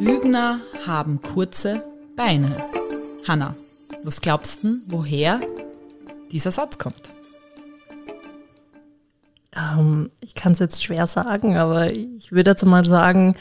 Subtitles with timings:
[0.00, 1.84] Lügner haben kurze
[2.16, 2.56] Beine.
[3.28, 3.54] Hanna,
[4.02, 5.42] was glaubst du, woher
[6.32, 7.12] dieser Satz kommt?
[9.54, 13.34] Ähm, ich kann es jetzt schwer sagen, aber ich würde jetzt mal sagen,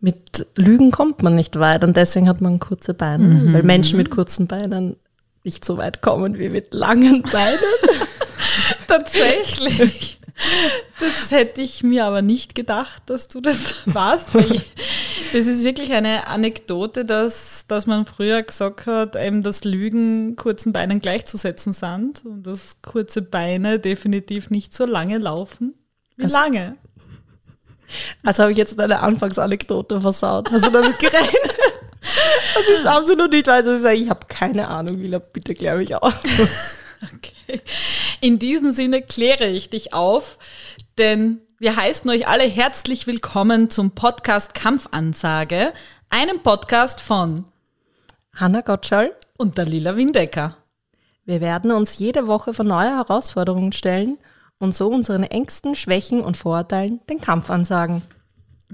[0.00, 3.54] mit Lügen kommt man nicht weit und deswegen hat man kurze Beine, mhm.
[3.54, 4.96] weil Menschen mit kurzen Beinen
[5.44, 7.58] nicht so weit kommen wie mit langen Beinen.
[8.86, 10.20] Tatsächlich.
[10.98, 14.28] Das hätte ich mir aber nicht gedacht, dass du das warst.
[14.34, 20.72] Das ist wirklich eine Anekdote, dass, dass man früher gesagt hat, eben, dass Lügen kurzen
[20.72, 25.74] Beinen gleichzusetzen sind und dass kurze Beine definitiv nicht so lange laufen.
[26.16, 26.76] Wie also, lange?
[28.24, 30.50] Also habe ich jetzt deine Anfangsanekdote versaut.
[30.50, 31.54] Hast du damit gerechnet?
[32.54, 35.94] Das ist absolut nicht, weil ich sage, ich habe keine Ahnung, Wieler, bitte klär mich
[35.94, 36.14] auf.
[37.16, 37.60] Okay.
[38.24, 40.38] In diesem Sinne kläre ich dich auf,
[40.96, 45.74] denn wir heißen euch alle herzlich willkommen zum Podcast Kampfansage,
[46.08, 47.44] einem Podcast von
[48.34, 50.56] Hanna Gottschall und Dalila Windecker.
[51.26, 54.16] Wir werden uns jede Woche vor neue Herausforderungen stellen
[54.58, 58.00] und so unseren Ängsten, Schwächen und Vorurteilen den Kampf ansagen.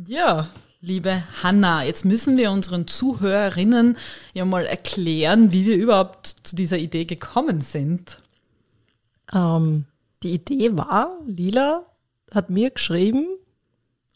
[0.06, 0.48] Ja,
[0.80, 3.96] liebe Hanna, jetzt müssen wir unseren Zuhörerinnen
[4.32, 8.19] ja mal erklären, wie wir überhaupt zu dieser Idee gekommen sind.
[9.32, 9.86] Ähm,
[10.22, 11.86] die Idee war, Lila
[12.34, 13.26] hat mir geschrieben,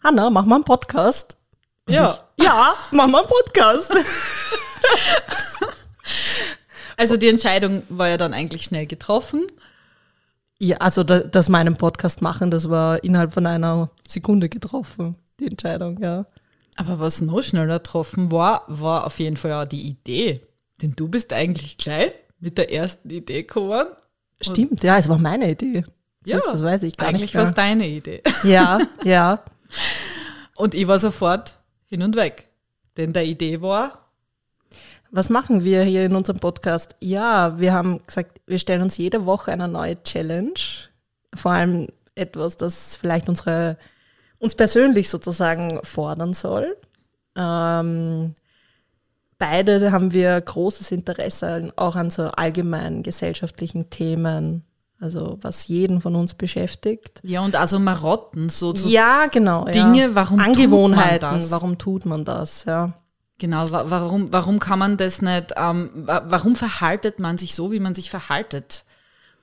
[0.02, 1.36] Hanna, mach mal einen Podcast.
[1.86, 2.18] Und ja.
[2.36, 3.92] Ich, ja, mach mal einen Podcast.
[6.96, 9.46] also die Entscheidung war ja dann eigentlich schnell getroffen.
[10.58, 15.48] Ja, also dass wir einen Podcast machen, das war innerhalb von einer Sekunde getroffen, die
[15.48, 16.26] Entscheidung, ja.
[16.76, 20.40] Aber was noch schneller getroffen war, war auf jeden Fall auch die Idee.
[20.82, 23.86] Denn du bist eigentlich gleich mit der ersten Idee gekommen
[24.40, 25.84] Stimmt, ja, es war meine Idee.
[26.26, 27.34] Ja, das, weiß ich gar eigentlich nicht.
[27.36, 28.22] Eigentlich war es deine Idee.
[28.44, 29.44] Ja, ja.
[30.56, 32.48] Und ich war sofort hin und weg.
[32.96, 34.10] Denn der Idee war.
[35.10, 36.96] Was machen wir hier in unserem Podcast?
[37.00, 40.54] Ja, wir haben gesagt, wir stellen uns jede Woche eine neue Challenge.
[41.34, 43.76] Vor allem etwas, das vielleicht unsere,
[44.38, 46.76] uns persönlich sozusagen fordern soll.
[47.36, 48.34] Ähm,
[49.38, 54.64] beide haben wir großes Interesse auch an so allgemeinen gesellschaftlichen Themen.
[55.00, 57.20] Also was jeden von uns beschäftigt.
[57.22, 60.14] Ja, und also Marotten, so, so ja, genau, Dinge, ja.
[60.14, 61.50] warum Angewohnheiten, tut man das?
[61.50, 62.94] warum tut man das, ja.
[63.38, 67.94] Genau, warum, warum kann man das nicht, ähm, warum verhaltet man sich so, wie man
[67.94, 68.84] sich verhaltet?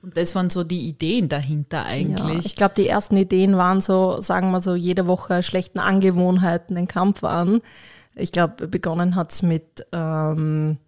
[0.02, 2.34] Und das waren so die Ideen dahinter eigentlich.
[2.34, 6.74] Ja, ich glaube, die ersten Ideen waren so, sagen wir so, jede Woche schlechten Angewohnheiten
[6.74, 7.60] den Kampf an.
[8.14, 10.78] Ich glaube, begonnen hat es mit ähm,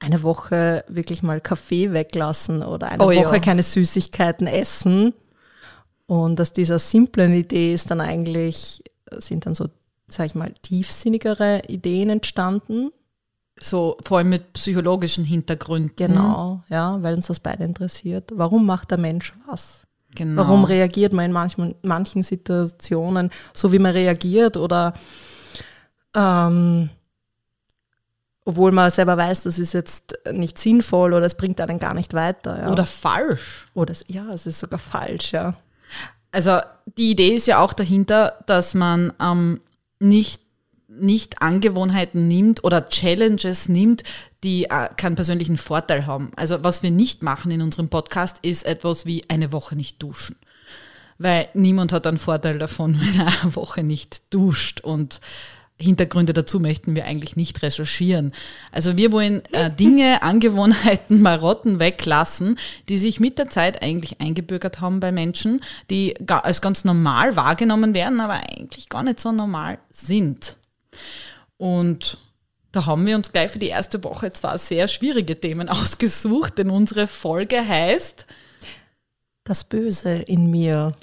[0.00, 3.38] eine Woche wirklich mal Kaffee weglassen oder eine oh, Woche ja.
[3.38, 5.14] keine Süßigkeiten essen.
[6.06, 9.68] Und aus dieser simplen Idee ist dann eigentlich, sind dann so,
[10.06, 12.90] sag ich mal, tiefsinnigere Ideen entstanden.
[13.60, 15.96] So vor allem mit psychologischen Hintergründen.
[15.96, 18.30] Genau, ja, weil uns das beide interessiert.
[18.34, 19.80] Warum macht der Mensch was?
[20.14, 20.42] Genau.
[20.42, 24.56] Warum reagiert man in manchen, manchen Situationen so, wie man reagiert?
[24.56, 24.94] Oder
[26.14, 26.90] ähm,
[28.48, 32.14] obwohl man selber weiß, das ist jetzt nicht sinnvoll oder es bringt einen gar nicht
[32.14, 32.62] weiter.
[32.62, 32.70] Ja.
[32.70, 33.66] Oder falsch.
[33.74, 35.52] Oder ja, es ist sogar falsch, ja.
[36.32, 36.60] Also
[36.96, 39.60] die Idee ist ja auch dahinter, dass man ähm,
[39.98, 40.40] nicht,
[40.88, 44.02] nicht Angewohnheiten nimmt oder Challenges nimmt,
[44.44, 46.30] die äh, keinen persönlichen Vorteil haben.
[46.36, 50.36] Also was wir nicht machen in unserem Podcast ist etwas wie eine Woche nicht duschen.
[51.18, 55.20] Weil niemand hat einen Vorteil davon, wenn er eine Woche nicht duscht und
[55.80, 58.32] Hintergründe dazu möchten wir eigentlich nicht recherchieren.
[58.72, 62.58] Also wir wollen äh, Dinge, Angewohnheiten, Marotten weglassen,
[62.88, 67.94] die sich mit der Zeit eigentlich eingebürgert haben bei Menschen, die als ganz normal wahrgenommen
[67.94, 70.56] werden, aber eigentlich gar nicht so normal sind.
[71.56, 72.18] Und
[72.72, 76.70] da haben wir uns gleich für die erste Woche zwar sehr schwierige Themen ausgesucht, denn
[76.70, 78.26] unsere Folge heißt
[79.44, 80.94] Das Böse in mir.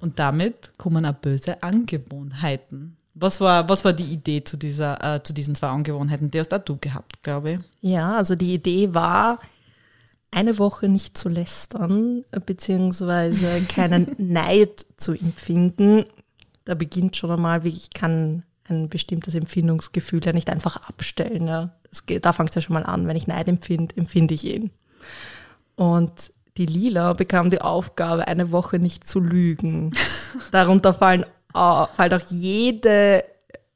[0.00, 2.98] Und damit kommen auch böse Angewohnheiten.
[3.14, 6.30] Was war, was war die Idee zu, dieser, äh, zu diesen zwei Angewohnheiten?
[6.30, 7.58] Die hast auch du gehabt, glaube ich.
[7.80, 9.38] Ja, also die Idee war,
[10.32, 16.04] eine Woche nicht zu lästern, beziehungsweise keinen Neid zu empfinden.
[16.64, 21.46] Da beginnt schon einmal, wie ich kann ein bestimmtes Empfindungsgefühl ja nicht einfach abstellen.
[21.46, 21.70] Ja.
[22.06, 23.06] Geht, da fängt es ja schon mal an.
[23.06, 24.70] Wenn ich Neid empfinde, empfinde ich ihn.
[25.76, 29.92] Und die Lila bekam die Aufgabe, eine Woche nicht zu lügen.
[30.52, 31.26] Darunter fallen
[31.56, 33.24] uh, fällt auch jede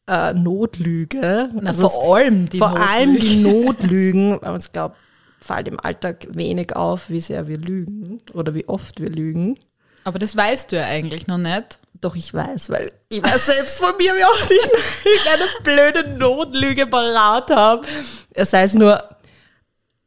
[0.09, 1.51] äh, Notlüge.
[1.53, 2.89] Na, also vor allem die vor Notlügen.
[2.89, 4.97] allem die Notlügen, weil uns glaubt,
[5.41, 9.59] fällt im Alltag wenig auf, wie sehr wir lügen oder wie oft wir lügen.
[10.05, 11.79] Aber das weißt du ja eigentlich noch nicht.
[12.01, 16.87] Doch, ich weiß, weil ich weiß selbst von mir, wie oft ich eine blöde Notlüge
[16.87, 17.87] parat habe.
[18.33, 19.03] Es sei es nur,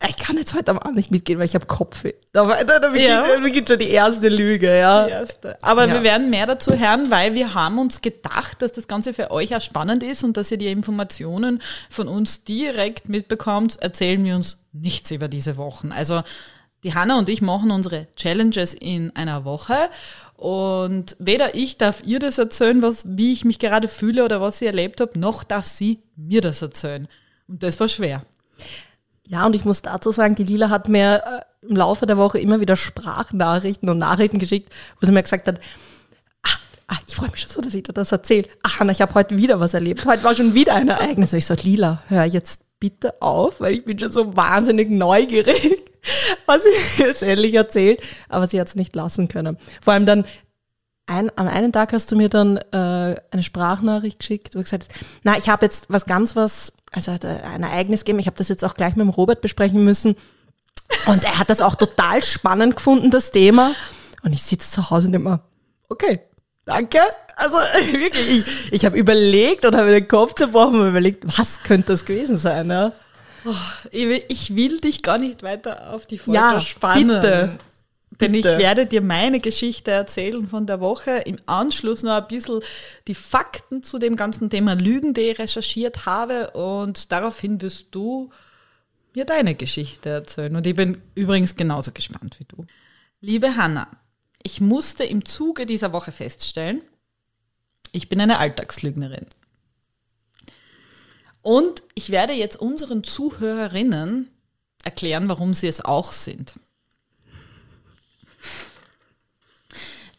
[0.09, 2.13] ich kann jetzt heute am Abend nicht mitgehen, weil ich habe Kopfweh.
[2.33, 3.39] Da, da, da beginnt, Ja.
[3.41, 5.07] beginnt schon die erste Lüge, ja.
[5.07, 5.57] Erste.
[5.61, 5.93] Aber Ja.
[5.93, 9.55] wir werden mehr dazu hören, weil wir haben uns gedacht, dass das Ganze für euch
[9.55, 14.65] auch spannend ist und dass ihr die Informationen von uns direkt mitbekommt, erzählen wir uns
[14.73, 15.91] nichts über diese Wochen.
[15.91, 16.21] Also
[16.83, 19.75] die Hanna und ich machen unsere Challenges in einer Woche
[20.35, 24.59] und weder ich darf ihr das erzählen, was, wie ich mich gerade fühle oder was
[24.61, 27.07] ich erlebt habe, noch darf sie mir das erzählen.
[27.47, 28.23] Und das war schwer.
[29.31, 32.37] Ja, und ich muss dazu sagen, die Lila hat mir äh, im Laufe der Woche
[32.37, 35.57] immer wieder Sprachnachrichten und Nachrichten geschickt, wo sie mir gesagt hat,
[36.43, 36.49] ah,
[36.87, 38.49] ah, ich freue mich schon so, dass ich dir das erzähle.
[38.61, 40.05] Ach, Hanna, ich habe heute wieder was erlebt.
[40.05, 41.31] Heute war schon wieder ein Ereignis.
[41.31, 45.81] Und ich so, Lila, hör jetzt bitte auf, weil ich bin schon so wahnsinnig neugierig,
[46.45, 48.01] was sie jetzt endlich erzählt.
[48.27, 49.57] Aber sie hat es nicht lassen können.
[49.81, 50.25] Vor allem dann
[51.05, 54.87] ein, an einem Tag hast du mir dann äh, eine Sprachnachricht geschickt, wo du gesagt
[54.89, 58.27] hast, na, ich habe jetzt was ganz was, also hat er ein Ereignis gegeben, ich
[58.27, 60.15] habe das jetzt auch gleich mit dem Robert besprechen müssen.
[61.07, 63.71] Und er hat das auch total spannend gefunden, das Thema.
[64.23, 65.41] Und ich sitze zu Hause und immer,
[65.89, 66.19] okay,
[66.65, 66.99] danke.
[67.37, 67.55] Also
[67.93, 72.05] wirklich, ich, ich habe überlegt und habe den Kopf zerbrochen und überlegt, was könnte das
[72.05, 72.91] gewesen sein, ja?
[73.89, 77.07] Ich will, ich will dich gar nicht weiter auf die Folter Ja, spannen.
[77.07, 77.57] bitte.
[78.19, 81.21] Denn ich werde dir meine Geschichte erzählen von der Woche.
[81.25, 82.59] Im Anschluss noch ein bisschen
[83.07, 86.51] die Fakten zu dem ganzen Thema Lügen, die ich recherchiert habe.
[86.51, 88.29] Und daraufhin wirst du
[89.15, 90.55] mir deine Geschichte erzählen.
[90.55, 92.65] Und ich bin übrigens genauso gespannt wie du.
[93.21, 93.87] Liebe Hanna,
[94.43, 96.81] ich musste im Zuge dieser Woche feststellen,
[97.91, 99.25] ich bin eine Alltagslügnerin.
[101.41, 104.29] Und ich werde jetzt unseren Zuhörerinnen
[104.83, 106.55] erklären, warum sie es auch sind.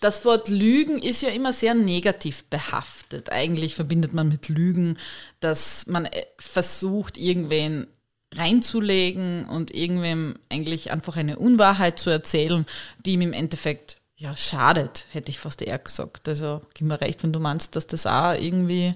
[0.02, 3.30] Das Wort Lügen ist ja immer sehr negativ behaftet.
[3.30, 4.98] Eigentlich verbindet man mit Lügen,
[5.38, 7.86] dass man äh, versucht, irgendwen
[8.34, 12.66] reinzulegen und irgendwem eigentlich einfach eine Unwahrheit zu erzählen,
[13.06, 16.28] die ihm im Endeffekt ja schadet, hätte ich fast eher gesagt.
[16.28, 18.94] Also gib mir recht, wenn du meinst, dass das auch irgendwie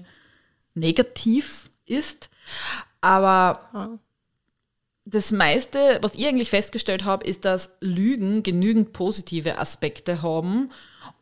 [0.73, 2.29] negativ ist.
[2.99, 3.97] Aber
[5.05, 10.69] das meiste, was ich eigentlich festgestellt habe, ist, dass Lügen genügend positive Aspekte haben.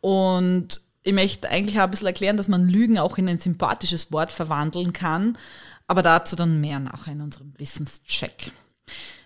[0.02, 4.12] Und ich möchte eigentlich auch ein bisschen erklären, dass man Lügen auch in ein sympathisches
[4.12, 5.38] Wort verwandeln kann.
[5.88, 8.52] Aber dazu dann mehr nachher in unserem Wissenscheck.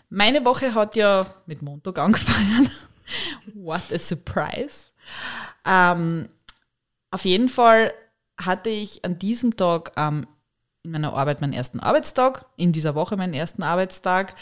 [0.10, 2.70] Meine Woche hat ja mit Montag angefangen.
[3.54, 4.90] What a surprise.
[5.66, 6.30] Ähm,
[7.12, 7.94] auf jeden Fall
[8.38, 10.28] hatte ich an diesem Tag ähm,
[10.84, 14.36] in meiner Arbeit meinen ersten Arbeitstag, in dieser Woche meinen ersten Arbeitstag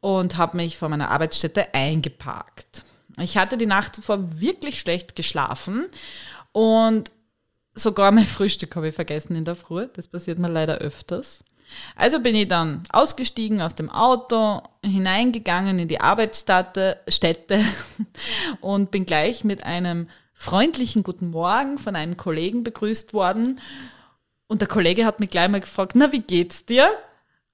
[0.00, 2.84] und habe mich vor meiner Arbeitsstätte eingeparkt.
[3.18, 5.86] Ich hatte die Nacht zuvor wirklich schlecht geschlafen
[6.52, 7.10] und
[7.74, 9.86] sogar mein Frühstück habe ich vergessen in der Früh.
[9.92, 11.44] Das passiert mir leider öfters.
[11.96, 17.60] Also bin ich dann ausgestiegen aus dem Auto, hineingegangen in die Arbeitsstätte Stätte
[18.60, 23.60] und bin gleich mit einem freundlichen Guten Morgen von einem Kollegen begrüßt worden.
[24.46, 26.88] Und der Kollege hat mich gleich mal gefragt, na, wie geht's dir?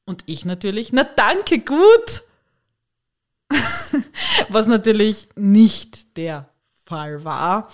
[0.06, 2.24] Und ich natürlich, na, danke, gut.
[4.49, 6.48] Was natürlich nicht der
[6.84, 7.69] Fall war.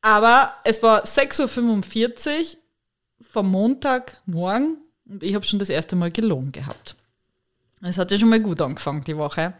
[0.00, 2.44] Aber es war 6.45 Uhr
[3.30, 6.96] vom Montagmorgen und ich habe schon das erste Mal gelogen gehabt.
[7.80, 9.54] Es hat ja schon mal gut angefangen, die Woche.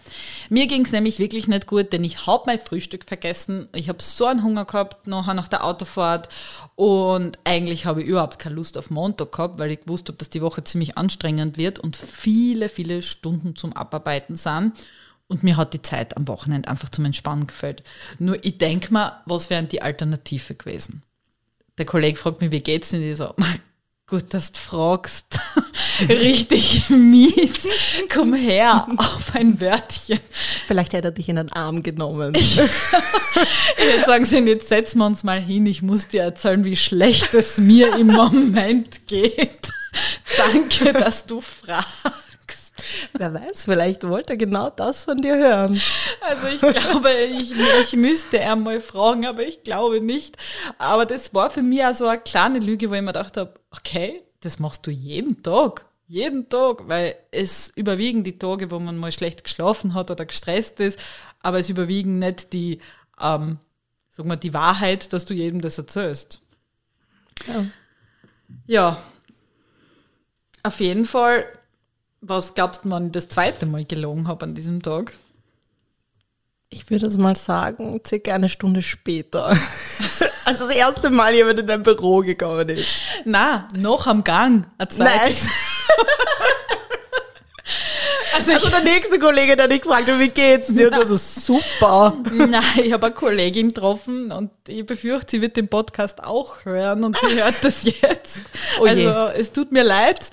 [0.48, 3.68] Mir ging es nämlich wirklich nicht gut, denn ich habe mein Frühstück vergessen.
[3.74, 6.28] Ich habe so einen Hunger gehabt nachher nach der Autofahrt
[6.74, 10.30] und eigentlich habe ich überhaupt keine Lust auf Montag gehabt, weil ich gewusst habe, dass
[10.30, 14.72] die Woche ziemlich anstrengend wird und viele, viele Stunden zum Abarbeiten sind.
[15.28, 17.82] Und mir hat die Zeit am Wochenende einfach zum Entspannen gefällt.
[18.18, 21.02] Nur ich denke mal, was wären die Alternative gewesen?
[21.76, 23.02] Der Kollege fragt mich, wie geht's denn?
[23.02, 23.34] Ich so,
[24.06, 25.26] gut, dass du fragst.
[26.08, 27.68] Richtig mies.
[28.12, 30.20] Komm her auf ein Wörtchen.
[30.66, 32.34] Vielleicht hätte er dich in den Arm genommen.
[32.34, 35.66] Jetzt sagen sie, jetzt setzen wir uns mal hin.
[35.66, 39.68] Ich muss dir erzählen, wie schlecht es mir im Moment geht.
[40.36, 42.27] Danke, dass du fragst.
[43.12, 45.80] Wer weiß, vielleicht wollte er genau das von dir hören.
[46.20, 47.52] Also ich glaube, ich,
[47.82, 50.36] ich müsste er mal fragen, aber ich glaube nicht.
[50.78, 53.54] Aber das war für mich auch so eine kleine Lüge, wo ich mir gedacht habe,
[53.70, 55.84] okay, das machst du jeden Tag.
[56.06, 60.80] Jeden Tag, weil es überwiegen die Tage, wo man mal schlecht geschlafen hat oder gestresst
[60.80, 60.98] ist,
[61.42, 62.80] aber es überwiegen nicht die,
[63.20, 63.58] ähm,
[64.08, 66.40] sag mal, die Wahrheit, dass du jedem das erzählst.
[67.46, 67.66] Ja.
[68.66, 69.02] Ja,
[70.62, 71.46] auf jeden Fall,
[72.20, 75.14] was glaubst du, wann ich das zweite Mal gelogen habe an diesem Tag?
[76.70, 79.56] Ich würde es mal sagen, circa eine Stunde später.
[80.48, 83.02] Also das erste Mal jemand in dein Büro gekommen ist.
[83.26, 84.66] Na, noch am Gang.
[84.78, 85.46] Ein zweites.
[88.38, 90.92] Also, also der nächste Kollege, der dich fragt, wie geht's dir?
[90.92, 92.16] Und so, super.
[92.32, 97.04] Nein, ich habe eine Kollegin getroffen und ich befürchte, sie wird den Podcast auch hören
[97.04, 98.38] und sie hört das jetzt.
[98.80, 100.30] Oh also es tut mir leid.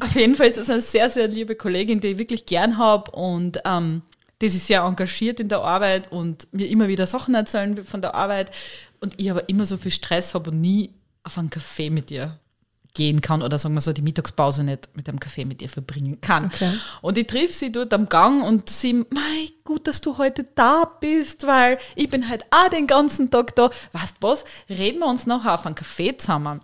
[0.00, 3.10] Auf jeden Fall ist es eine sehr, sehr liebe Kollegin, die ich wirklich gern habe
[3.12, 4.02] und ähm,
[4.40, 8.14] die sich sehr engagiert in der Arbeit und mir immer wieder Sachen erzählen von der
[8.14, 8.50] Arbeit
[9.00, 10.90] und ich aber immer so viel Stress habe und nie
[11.22, 12.38] auf einen Kaffee mit ihr
[12.96, 16.20] gehen kann oder sagen wir so die Mittagspause nicht mit einem Kaffee mit ihr verbringen
[16.20, 16.46] kann.
[16.46, 16.70] Okay.
[17.02, 20.84] Und ich triff sie dort am Gang und sie, mein gut, dass du heute da
[21.00, 23.70] bist, weil ich bin halt auch den ganzen Tag da.
[23.92, 24.44] Weißt was?
[24.68, 26.60] Reden wir uns nachher auf einen Kaffee zusammen.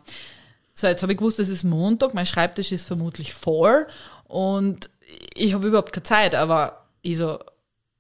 [0.73, 3.87] So, jetzt habe ich gewusst, es ist Montag, mein Schreibtisch ist vermutlich voll
[4.25, 4.89] und
[5.35, 7.39] ich habe überhaupt keine Zeit, aber ich so,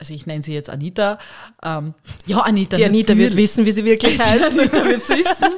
[0.02, 1.16] also ich nenne sie jetzt Anita.
[1.62, 1.94] Ähm,
[2.26, 2.76] ja, Anita.
[2.76, 4.42] Die Anita wird wissen, wie sie wirklich heißt.
[4.42, 5.52] Anita wird's wissen.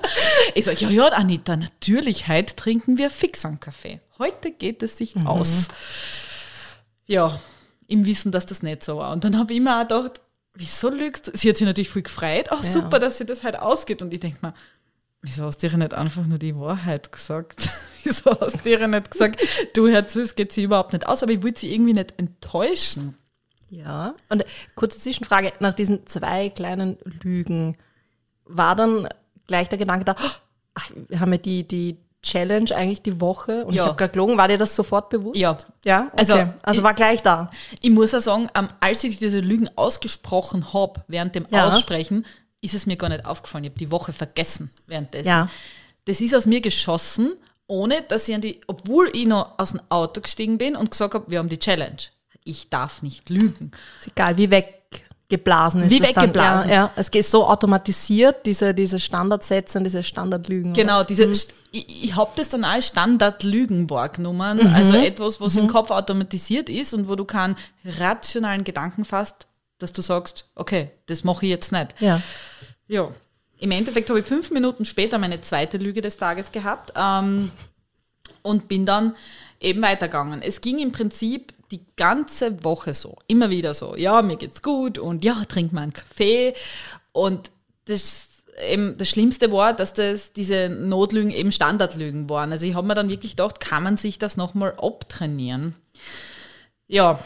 [0.55, 4.01] Ich sage, ja, ja, Anita, natürlich, heute trinken wir fix einen Kaffee.
[4.19, 5.69] Heute geht es sich aus.
[7.07, 7.41] Ja,
[7.87, 9.13] im Wissen, dass das nicht so war.
[9.13, 10.21] Und dann habe ich mir auch gedacht,
[10.53, 11.31] wieso lügst du?
[11.35, 12.49] Sie hat sich natürlich voll gefreut.
[12.51, 12.71] Ach, Ja.
[12.71, 14.03] super, dass sie das heute ausgeht.
[14.03, 14.53] Und ich denke mir,
[15.23, 17.67] wieso hast du ihr nicht einfach nur die Wahrheit gesagt?
[18.05, 21.33] wieso hast du ihr nicht gesagt, du, Herr es geht sie überhaupt nicht aus, aber
[21.33, 23.17] ich wollte sie irgendwie nicht enttäuschen.
[23.77, 24.15] Ja.
[24.29, 27.77] Und kurze Zwischenfrage, nach diesen zwei kleinen Lügen,
[28.45, 29.09] war dann
[29.47, 30.15] gleich der Gedanke da,
[30.75, 33.83] ach, wir haben ja die, die Challenge eigentlich die Woche und Ja.
[33.83, 35.37] ich habe gar gelogen, war dir das sofort bewusst?
[35.37, 35.57] Ja.
[35.85, 36.05] Ja?
[36.07, 36.11] Okay.
[36.17, 37.51] Also, Also, also ich- war gleich da.
[37.83, 38.49] Ich muss auch sagen,
[38.81, 41.67] als ich diese Lügen ausgesprochen habe, während dem Ja.
[41.69, 42.25] Aussprechen,
[42.63, 43.65] ist es mir gar nicht aufgefallen.
[43.65, 45.29] Ich habe die Woche vergessen währenddessen.
[45.29, 45.49] Ja.
[46.07, 47.33] Das ist aus mir geschossen,
[47.67, 51.13] ohne dass ich an die, obwohl ich noch aus dem Auto gestiegen bin und gesagt
[51.15, 51.97] habe, wir haben die Challenge.
[52.45, 53.71] Ich darf nicht lügen.
[53.99, 56.69] Ist egal, wie weggeblasen ist Wie das weggeblasen.
[56.69, 56.77] Dann.
[56.77, 60.73] Ja, ja, es geht so automatisiert, diese, diese Standardsätze und diese Standardlügen.
[60.75, 61.05] Genau, oder?
[61.07, 64.75] diese, St- ich, ich habe das dann als Standardlügen wahrgenommen, Mhm.
[64.75, 67.57] also etwas, was im Kopf automatisiert ist und wo du keinen
[67.99, 69.47] rationalen Gedanken fasst,
[69.79, 71.95] dass du sagst, okay, das mache ich jetzt nicht.
[72.01, 72.21] Ja.
[72.87, 73.09] Ja.
[73.59, 77.51] Im Endeffekt habe ich fünf Minuten später meine zweite Lüge des Tages gehabt ähm,
[78.43, 79.15] und bin dann
[79.65, 80.43] eben weitergegangen.
[80.43, 83.97] Es ging im Prinzip die ganze Woche so, immer wieder so.
[83.97, 86.55] Ja, mir geht's gut und ja, trink mal einen Kaffee.
[87.13, 87.51] Und
[87.87, 88.29] das,
[88.69, 92.53] eben, das Schlimmste war, dass das diese Notlügen eben Standardlügen waren.
[92.53, 95.75] Also ich habe mir dann wirklich gedacht, kann man sich das nochmal abtrainieren?
[96.87, 97.19] Ja,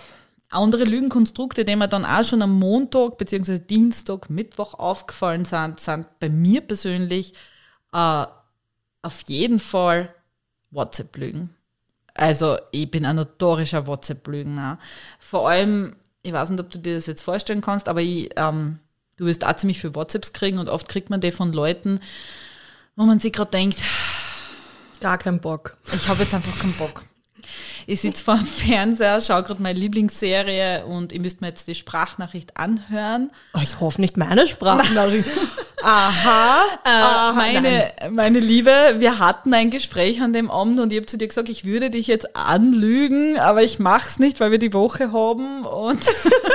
[0.50, 3.59] andere Lügenkonstrukte, die mir dann auch schon am Montag bzw.
[3.59, 7.35] Dienstag, Mittwoch aufgefallen sind, sind bei mir persönlich
[7.92, 8.25] äh,
[9.02, 10.14] auf jeden Fall
[10.71, 11.57] WhatsApp-Lügen.
[12.18, 14.78] Also ich bin ein notorischer WhatsApp-Lügner.
[15.20, 18.80] Vor allem, ich weiß nicht, ob du dir das jetzt vorstellen kannst, aber ich, ähm,
[19.16, 22.00] du wirst auch ziemlich viel WhatsApps kriegen und oft kriegt man die von Leuten,
[22.96, 23.78] wo man sich gerade denkt,
[25.00, 25.76] Gar keinen Bock.
[25.94, 27.04] ich habe jetzt einfach keinen Bock.
[27.87, 31.76] Ich sitze vor dem Fernseher, schaue gerade meine Lieblingsserie und ich müsste mir jetzt die
[31.76, 33.30] Sprachnachricht anhören.
[33.54, 35.30] Oh, ich hoffe nicht meine Sprachnachricht.
[35.82, 36.64] Aha.
[36.85, 41.06] Äh, Aha, meine, meine Liebe, wir hatten ein Gespräch an dem Abend und ich habe
[41.06, 44.58] zu dir gesagt, ich würde dich jetzt anlügen, aber ich mache es nicht, weil wir
[44.58, 46.04] die Woche haben und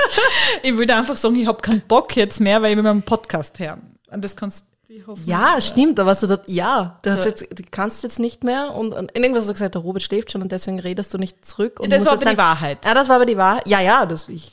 [0.62, 3.58] ich würde einfach sagen, ich habe keinen Bock jetzt mehr, weil ich will meinen Podcast
[3.58, 3.96] hören.
[4.10, 5.22] Und das kannst du hoffen.
[5.26, 7.24] Ja, stimmt, aber du das, ja, du, hast Ja.
[7.26, 10.30] jetzt, du kannst jetzt nicht mehr und, und irgendwas hast du gesagt, der Robert schläft
[10.32, 11.80] schon und deswegen redest du nicht zurück.
[11.80, 12.78] Und Das war aber die sagen- Wahrheit.
[12.84, 13.66] Ja, das war aber die Wahrheit.
[13.68, 14.52] Ja, ja, das, ich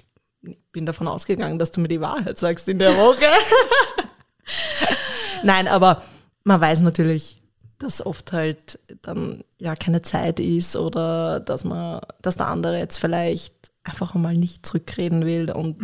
[0.72, 3.26] bin davon ausgegangen, dass du mir die Wahrheit sagst in der Woche.
[5.44, 6.04] Nein, aber
[6.44, 7.38] man weiß natürlich,
[7.80, 13.00] dass oft halt dann ja keine Zeit ist oder dass man, dass der andere jetzt
[13.00, 13.54] vielleicht
[13.84, 15.78] einfach einmal nicht zurückreden will und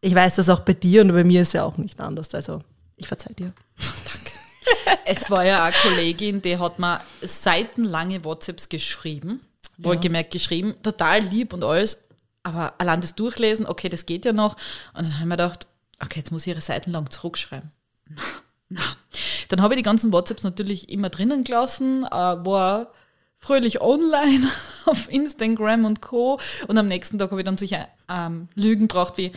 [0.00, 2.34] ich weiß das auch bei dir und bei mir ist ja auch nicht anders.
[2.34, 2.58] Also
[2.96, 3.52] ich verzeih dir.
[5.04, 9.40] Es war ja eine Kollegin, die hat mir seitenlange WhatsApps geschrieben,
[9.78, 11.98] wohlgemerkt geschrieben, total lieb und alles,
[12.44, 14.56] aber allein das Durchlesen, okay, das geht ja noch.
[14.94, 15.66] Und dann haben wir gedacht,
[16.00, 17.72] okay, jetzt muss ich ihre Seiten lang zurückschreiben.
[18.14, 18.22] Na,
[18.68, 18.82] na.
[19.48, 22.92] Dann habe ich die ganzen WhatsApps natürlich immer drinnen gelassen, äh, war
[23.34, 24.48] fröhlich online
[24.86, 26.38] auf Instagram und Co.
[26.68, 29.32] Und am nächsten Tag habe ich dann solche ähm, Lügen braucht wie,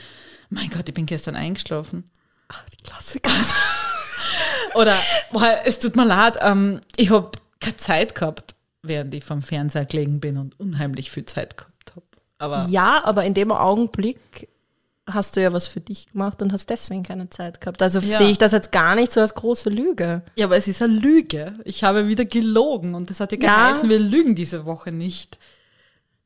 [0.49, 2.09] mein Gott, ich bin gestern eingeschlafen.
[2.47, 3.31] Ach, die Klassiker.
[4.75, 4.95] Oder,
[5.31, 9.85] boah, es tut mir leid, ähm, ich habe keine Zeit gehabt, während ich vom Fernseher
[9.85, 12.05] gelegen bin und unheimlich viel Zeit gehabt habe.
[12.37, 14.49] Aber Ja, aber in dem Augenblick
[15.07, 17.81] hast du ja was für dich gemacht und hast deswegen keine Zeit gehabt.
[17.81, 18.17] Also Ja.
[18.17, 20.23] sehe ich das jetzt gar nicht so als große Lüge.
[20.35, 21.53] ja, aber es ist eine Lüge.
[21.63, 23.69] Ich habe wieder gelogen und das hat ja Ja.
[23.69, 25.37] geheißen, wir lügen diese Woche nicht.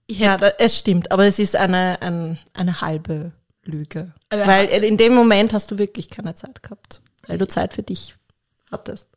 [0.07, 3.31] Ich Ja, da, es stimmt, aber es ist eine, ein, eine halbe
[3.63, 4.13] Lüge.
[4.29, 7.01] Eine Weil in dem Moment hast du wirklich keine Zeit gehabt.
[7.27, 8.15] weil du Zeit für dich
[8.71, 9.07] hattest.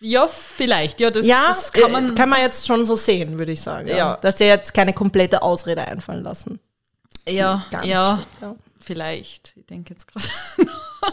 [0.00, 0.98] Ja, vielleicht.
[1.00, 2.14] Ja, das, Ja, das kann man.
[2.14, 3.86] kann man jetzt schon so sehen, würde ich sagen.
[3.88, 3.96] Ja.
[3.96, 4.16] Ja.
[4.16, 6.58] Dass dir jetzt keine komplette Ausrede einfallen lassen.
[7.28, 8.14] ja, Gar nicht ja.
[8.16, 8.56] stimmt, ja.
[8.86, 9.54] Vielleicht.
[9.56, 10.24] Ich denke jetzt gerade
[10.64, 11.12] nach.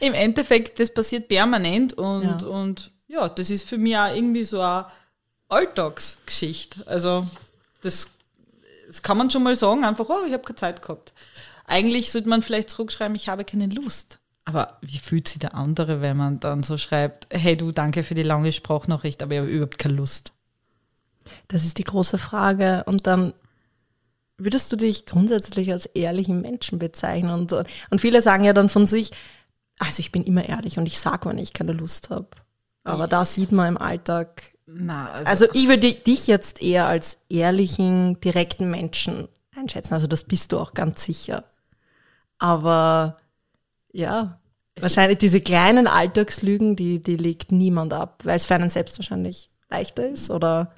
[0.00, 2.38] Im Endeffekt, das passiert permanent und Ja.
[2.40, 2.46] ja.
[2.48, 4.86] und ja, das ist für mich auch irgendwie so eine
[5.48, 6.86] Alltagsgeschichte.
[6.86, 7.26] Also
[7.82, 8.08] das,
[8.88, 11.12] das kann man schon mal sagen, einfach, oh, ich habe keine Zeit gehabt.
[11.66, 14.18] Eigentlich sollte man vielleicht zurückschreiben, ich habe keine Lust.
[14.44, 18.14] Aber wie fühlt sich der andere, wenn man dann so schreibt, hey du, danke für
[18.14, 20.32] die lange Sprachnachricht, aber ich habe überhaupt keine Lust.
[21.46, 22.82] Das ist die große Frage.
[22.86, 23.32] Und dann
[24.44, 27.30] würdest du dich grundsätzlich als ehrlichen Menschen bezeichnen?
[27.30, 29.10] Und, und viele sagen ja dann von sich,
[29.78, 32.28] also ich bin immer ehrlich und ich sage, wenn ich keine Lust habe.
[32.84, 38.20] Aber da sieht man im Alltag, Na, also ich würde dich jetzt eher als ehrlichen,
[38.20, 39.94] direkten Menschen einschätzen.
[39.94, 41.44] Also das bist du auch ganz sicher.
[42.38, 43.18] Aber
[43.92, 44.40] ja,
[44.80, 49.50] wahrscheinlich diese kleinen Alltagslügen, die, die legt niemand ab, weil es für einen selbst wahrscheinlich
[49.70, 50.30] leichter ist.
[50.30, 50.74] Oder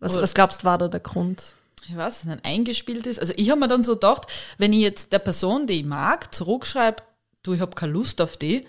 [0.00, 1.54] was, Oder- was glaubst du, war da der Grund?
[1.92, 3.20] Ich weiß nicht, eingespielt ist.
[3.20, 4.26] Also ich habe mir dann so gedacht,
[4.58, 7.02] wenn ich jetzt der Person, die ich mag, zurückschreibe,
[7.42, 8.66] du, ich habe keine Lust auf die,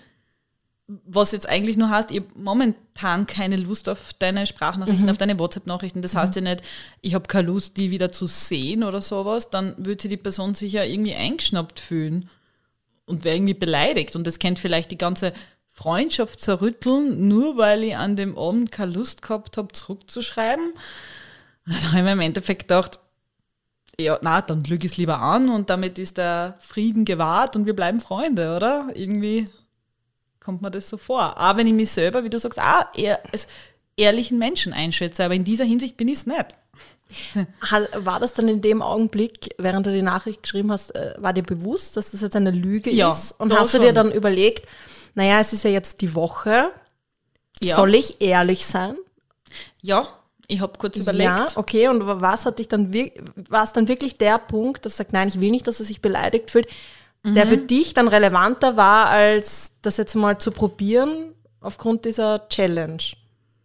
[0.86, 5.38] was jetzt eigentlich nur heißt, ich habe momentan keine Lust auf deine Sprachnachrichten, auf deine
[5.38, 6.02] WhatsApp-Nachrichten.
[6.02, 6.62] Das heißt ja nicht,
[7.00, 9.48] ich habe keine Lust, die wieder zu sehen oder sowas.
[9.48, 12.28] Dann würde sich die Person sicher irgendwie eingeschnappt fühlen
[13.06, 14.14] und wäre irgendwie beleidigt.
[14.14, 15.32] Und das könnte vielleicht die ganze
[15.72, 20.72] Freundschaft zerrütteln, nur weil ich an dem Abend keine Lust gehabt habe, zurückzuschreiben.
[21.66, 23.00] Und dann habe ich mir im Endeffekt gedacht,
[23.98, 27.66] ja, na, dann lüge ich es lieber an und damit ist der Frieden gewahrt und
[27.66, 28.88] wir bleiben Freunde, oder?
[28.94, 29.44] Irgendwie
[30.40, 31.36] kommt mir das so vor.
[31.38, 33.46] Aber wenn ich mich selber, wie du sagst, auch eher als
[33.96, 36.46] ehrlichen Menschen einschätze, aber in dieser Hinsicht bin ich es nicht.
[37.94, 41.42] War das dann in dem Augenblick, während du die Nachricht geschrieben hast, äh, war dir
[41.44, 43.32] bewusst, dass das jetzt eine Lüge Ja, ist?
[43.38, 43.86] Und hast du schon.
[43.86, 44.66] dir dann überlegt,
[45.14, 46.72] naja, es ist ja jetzt die Woche,
[47.60, 47.76] Ja.
[47.76, 48.96] soll ich ehrlich sein?
[49.82, 50.08] Ja,
[50.48, 51.24] ich habe kurz überlegt.
[51.24, 52.92] Ja, okay, und was hat dich dann,
[53.48, 55.86] war es dann wirklich der Punkt, dass du sagst, nein, ich will nicht, dass er
[55.86, 56.68] sich beleidigt fühlt,
[57.24, 57.48] der Mhm.
[57.48, 63.02] für dich dann relevanter war, als das jetzt mal zu probieren aufgrund dieser Challenge?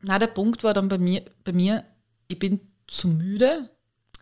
[0.02, 1.84] Na, der Punkt war dann bei mir, bei mir,
[2.30, 3.70] ich bin zu müde,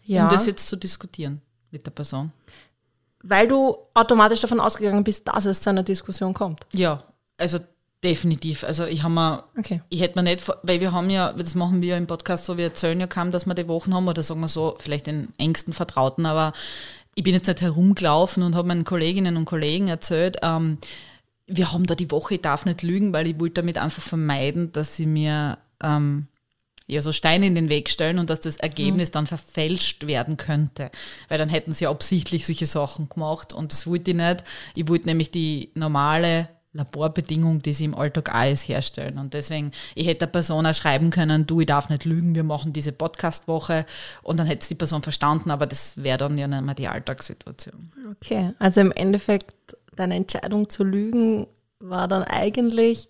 [0.05, 2.31] Ja, um das jetzt zu diskutieren mit der Person.
[3.23, 6.65] weil du automatisch davon ausgegangen bist, dass es zu einer Diskussion kommt.
[6.73, 7.03] Ja,
[7.37, 7.59] also
[8.03, 8.63] definitiv.
[8.63, 9.81] Also ich habe mir, Okay.
[9.89, 12.57] ich hätte mir nicht, weil wir haben ja, das machen wir ja im Podcast so,
[12.57, 15.29] wir erzählen ja kaum, dass wir die Wochen haben oder sagen wir so, vielleicht den
[15.37, 16.53] engsten Vertrauten, aber
[17.15, 20.77] ich bin jetzt nicht herumgelaufen und habe meinen Kolleginnen und Kollegen erzählt, ähm,
[21.47, 24.71] wir haben da die Woche, ich darf nicht lügen, weil ich wollte damit einfach vermeiden,
[24.73, 26.27] dass sie mir ähm,
[26.87, 30.91] ja so Steine in den Weg stellen und dass das Ergebnis dann verfälscht werden könnte.
[31.29, 34.43] Weil dann hätten sie absichtlich solche Sachen gemacht und das wollte ich nicht.
[34.75, 39.17] Ich wollte nämlich die normale Laborbedingung, die sie im Alltag ist, herstellen.
[39.17, 42.43] Und deswegen, ich hätte der Person auch schreiben können, du, ich darf nicht lügen, wir
[42.43, 43.85] machen diese Podcast-Woche
[44.21, 46.87] und dann hätte es die Person verstanden, aber das wäre dann ja nicht mehr die
[46.87, 47.91] Alltagssituation.
[48.11, 51.47] Okay, also im Endeffekt, deine Entscheidung zu lügen
[51.79, 53.09] war dann eigentlich,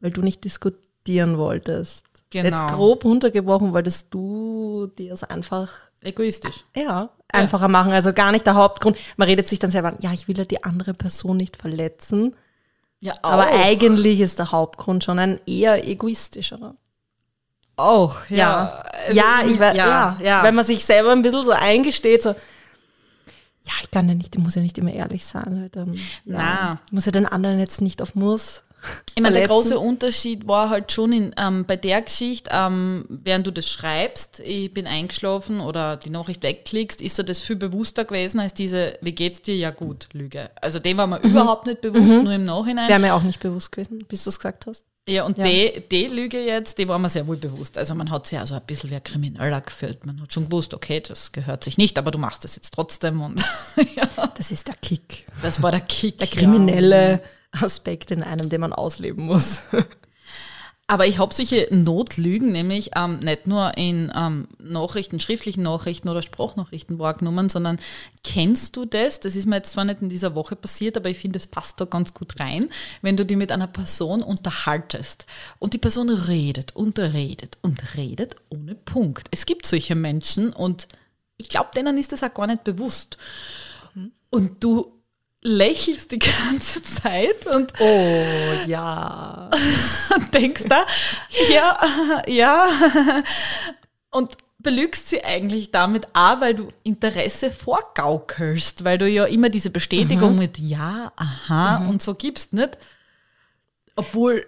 [0.00, 2.04] weil du nicht diskutieren wolltest.
[2.30, 2.48] Genau.
[2.48, 5.70] Jetzt grob runtergebrochen wolltest du dir es einfach
[6.02, 6.64] Egoistisch.
[6.74, 7.92] ja, einfacher machen.
[7.92, 8.96] Also gar nicht der Hauptgrund.
[9.16, 12.34] Man redet sich dann selber an, ja, ich will ja die andere Person nicht verletzen.
[13.02, 16.76] Ja, Aber eigentlich ist der Hauptgrund schon ein eher egoistischerer.
[17.76, 18.36] auch, ja.
[18.36, 20.42] Ja, Also ja, ich weiß, ja, ja.
[20.44, 24.40] Wenn man sich selber ein bisschen so eingesteht, so, ja, ich kann ja nicht, ich
[24.40, 25.60] muss ja nicht immer ehrlich sein.
[25.60, 25.84] Halt, ja,
[26.24, 26.80] Na.
[26.86, 28.62] Ich muss ja den anderen jetzt nicht auf Muss.
[29.14, 33.46] Ich meine, der große Unterschied war halt schon in, ähm, bei der Geschichte, ähm, während
[33.46, 38.04] du das schreibst, ich bin eingeschlafen oder die Nachricht wegklickst, ist dir das viel bewusster
[38.04, 40.50] gewesen als diese, wie geht's dir, ja gut, Lüge.
[40.60, 41.30] Also dem war mir Mhm.
[41.30, 42.88] überhaupt nicht bewusst, nur im Nachhinein.
[42.88, 44.84] Wäre mir auch nicht bewusst gewesen, bis du es gesagt hast.
[45.08, 45.44] Ja, und Ja.
[45.44, 47.76] Die, die Lüge jetzt, die war mir sehr wohl bewusst.
[47.76, 50.06] Also man hat sich also ein bisschen wie ein Krimineller gefühlt.
[50.06, 53.20] Man hat schon gewusst, okay, das gehört sich nicht, aber du machst das jetzt trotzdem.
[53.20, 53.40] Und
[53.96, 55.26] ja, Das ist der Kick.
[55.42, 56.18] das war der Kick.
[56.18, 57.20] Der kriminelle
[57.52, 59.62] Aspekt in einem, den man ausleben muss.
[60.88, 66.20] Aber ich habe solche Notlügen nämlich ähm, nicht nur in ähm, Nachrichten, schriftlichen Nachrichten oder
[66.20, 67.78] Sprachnachrichten wahrgenommen, sondern
[68.24, 69.20] kennst du das?
[69.20, 71.80] Das ist mir jetzt zwar nicht in dieser Woche passiert, aber ich finde, es passt
[71.80, 72.68] da ganz gut rein,
[73.00, 75.24] wenn du dich mit einer Person unterhaltest
[75.58, 79.28] und die Person redet und redet und redet ohne Punkt.
[79.30, 80.88] Es gibt solche Menschen und
[81.38, 83.16] ich glaube, denen ist das auch gar nicht bewusst.
[84.28, 85.01] Und du
[85.42, 88.24] lächelst die ganze Zeit und Oh
[88.66, 89.50] ja.
[90.16, 90.86] und denkst da,
[91.52, 92.68] ja, ja.
[94.10, 99.70] Und belügst sie eigentlich damit auch, weil du Interesse vorgaukelst, weil du ja immer diese
[99.70, 102.78] Bestätigung mit Ja, aha und so gibst, nicht?
[103.96, 104.46] Obwohl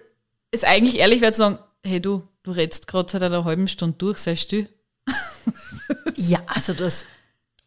[0.51, 3.97] es eigentlich ehrlich wäre zu sagen, hey du, du redest gerade seit einer halben Stunde
[3.97, 4.69] durch, sei still.
[6.15, 7.05] Ja, also das.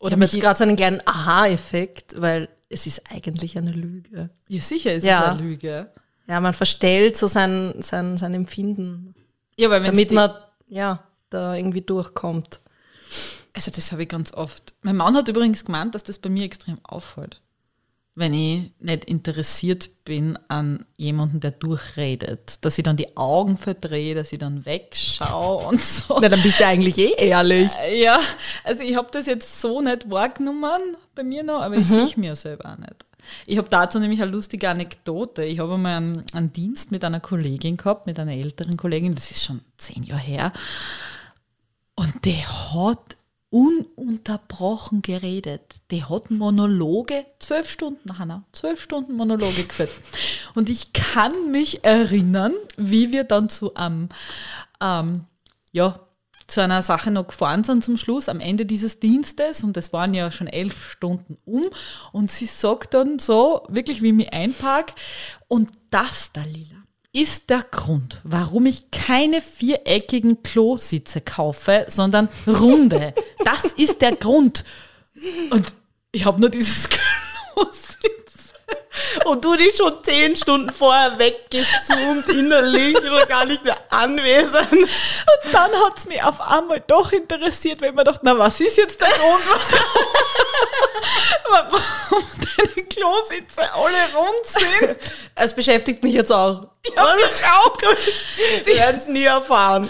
[0.01, 4.31] Oder jetzt gerade so einen kleinen Aha-Effekt, weil es ist eigentlich eine Lüge.
[4.49, 5.25] Ja, sicher ist Ja.
[5.25, 5.91] es eine Lüge.
[6.27, 9.15] Ja, man verstellt so sein, sein, sein Empfinden,
[9.57, 10.33] Ja, weil damit man
[10.69, 12.61] ja da irgendwie durchkommt.
[13.55, 14.75] Also das habe ich ganz oft.
[14.83, 17.41] Mein Mann hat übrigens gemeint, dass das bei mir extrem auffällt.
[18.19, 22.65] Wenn ich nicht interessiert bin an jemanden, der durchredet.
[22.65, 26.19] Dass ich dann die Augen verdrehe, dass ich dann wegschaue und so.
[26.21, 27.71] Na, dann bist du eigentlich eh ehrlich.
[27.95, 28.19] Ja,
[28.65, 32.35] also ich habe das jetzt so nicht wahrgenommen bei mir noch, aber ich sehe mir
[32.35, 33.07] selber auch nicht.
[33.47, 35.45] Ich habe dazu nämlich eine lustige Anekdote.
[35.45, 39.31] Ich habe einmal einen, einen Dienst mit einer Kollegin gehabt, mit einer älteren Kollegin, das
[39.31, 40.53] ist schon zehn Jahre her.
[41.95, 43.17] Und die hat
[43.51, 45.77] ununterbrochen geredet.
[45.91, 49.91] Die hat Monologe, zwölf Stunden, Hanna, zwölf Stunden Monologe geführt.
[50.55, 54.11] Und ich kann mich erinnern, wie wir dann zu einem,
[54.83, 55.25] ähm,
[55.73, 55.99] ja,
[56.47, 60.13] zu einer Sache noch gefahren sind zum Schluss, am Ende dieses Dienstes, und es waren
[60.13, 61.65] ja schon elf Stunden um,
[62.13, 64.93] und sie sagt dann so, wirklich wie ich mich einpark,
[65.49, 66.83] und das, Dalila,
[67.15, 73.15] ist der Grund, warum ich keine viereckigen Klositze kaufe, sondern runde.
[73.43, 74.65] Das ist der Grund.
[75.51, 75.73] Und
[76.13, 76.89] ich habe nur dieses
[77.59, 78.55] Klositz.
[79.25, 84.73] Und du dich schon zehn Stunden vorher weggezoomt, innerlich oder gar nicht mehr anwesend.
[84.73, 88.61] Und dann hat es mich auf einmal doch interessiert, weil ich mir dachte, na, was
[88.61, 89.43] ist jetzt der Grund,
[91.51, 92.25] warum
[92.57, 94.97] deine Klositze alle rund sind?
[95.35, 96.69] Es beschäftigt mich jetzt auch.
[96.95, 97.77] Ja, mich auch.
[98.65, 99.89] Wir werden es nie erfahren.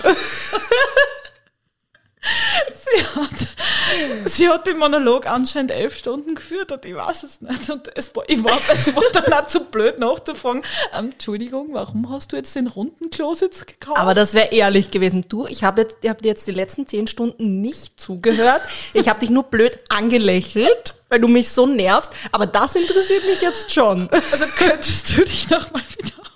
[2.88, 7.68] Sie hat, sie hat den Monolog anscheinend elf Stunden geführt und ich weiß es nicht.
[7.70, 10.62] Und es war, ich war, es war dann auch zu blöd nachzufragen,
[10.96, 13.98] ähm, Entschuldigung, warum hast du jetzt den runden Klositz gekauft?
[13.98, 15.26] Aber das wäre ehrlich gewesen.
[15.28, 18.62] Du, ich habe jetzt, ich hab dir jetzt die letzten zehn Stunden nicht zugehört.
[18.94, 22.12] Ich habe dich nur blöd angelächelt, weil du mich so nervst.
[22.32, 24.08] Aber das interessiert mich jetzt schon.
[24.10, 26.28] also könntest du dich noch mal wiederholen?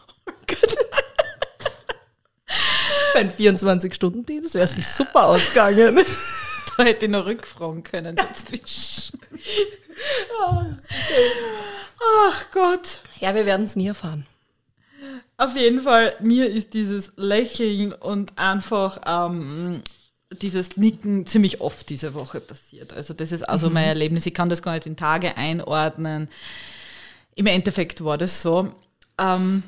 [3.15, 5.99] Beim 24-Stunden-Dienst wäre es sich super ausgegangen.
[6.79, 9.21] Da hätte ich noch rückfragen können dazwischen.
[12.01, 13.01] Ach Gott.
[13.21, 14.27] Ja, wir werden es nie erfahren.
[15.37, 19.83] Auf jeden Fall, mir ist dieses Lächeln und einfach ähm,
[20.41, 22.93] dieses Nicken ziemlich oft diese Woche passiert.
[22.93, 24.27] Also das ist also mein Erlebnis.
[24.27, 26.29] Ich kann das gar nicht in Tage einordnen.
[27.35, 28.73] Im Endeffekt war das so.
[29.19, 29.63] Ähm,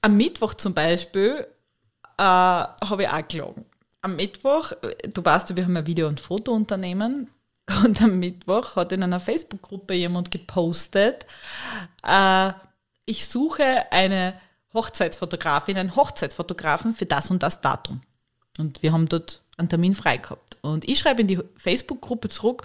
[0.00, 1.46] am Mittwoch zum Beispiel
[2.18, 3.64] äh, habe ich auch gelogen.
[4.00, 4.72] Am Mittwoch,
[5.14, 7.30] du weißt, wir haben ein Video- und Fotounternehmen
[7.84, 11.26] und am Mittwoch hat in einer Facebook-Gruppe jemand gepostet,
[12.06, 12.52] äh,
[13.04, 14.34] ich suche eine
[14.74, 18.00] Hochzeitsfotografin, einen Hochzeitsfotografen für das und das Datum.
[18.58, 20.58] Und wir haben dort einen Termin frei gehabt.
[20.62, 22.62] Und ich schreibe in die Facebook-Gruppe zurück,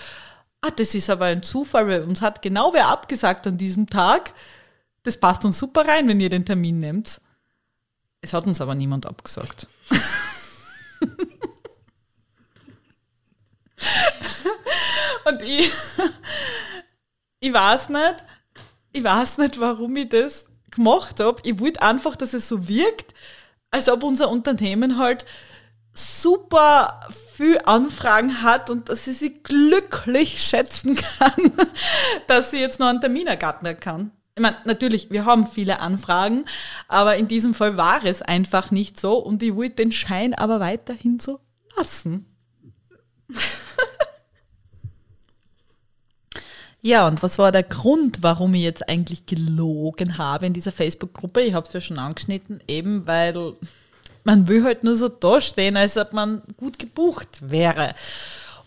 [0.61, 4.33] ah, das ist aber ein Zufall, weil uns hat genau wer abgesagt an diesem Tag.
[5.03, 7.21] Das passt uns super rein, wenn ihr den Termin nehmt.
[8.21, 9.67] Es hat uns aber niemand abgesagt.
[15.25, 15.71] Und ich,
[17.39, 18.15] ich weiß nicht,
[18.93, 21.41] ich weiß nicht, warum ich das gemacht habe.
[21.43, 23.13] Ich wollte einfach, dass es so wirkt,
[23.71, 25.25] als ob unser Unternehmen halt
[25.93, 27.01] super
[27.35, 31.51] viel Anfragen hat und dass sie sich glücklich schätzen kann,
[32.27, 34.11] dass sie jetzt noch einen Termin ergattern kann.
[34.37, 36.45] Ich meine, natürlich, wir haben viele Anfragen,
[36.87, 40.59] aber in diesem Fall war es einfach nicht so und ich wollte den Schein aber
[40.59, 41.39] weiterhin so
[41.75, 42.27] lassen.
[46.83, 51.41] Ja, und was war der Grund, warum ich jetzt eigentlich gelogen habe in dieser Facebook-Gruppe?
[51.41, 53.55] Ich habe es ja schon angeschnitten, eben weil
[54.23, 57.93] man will halt nur so dastehen, als ob man gut gebucht wäre.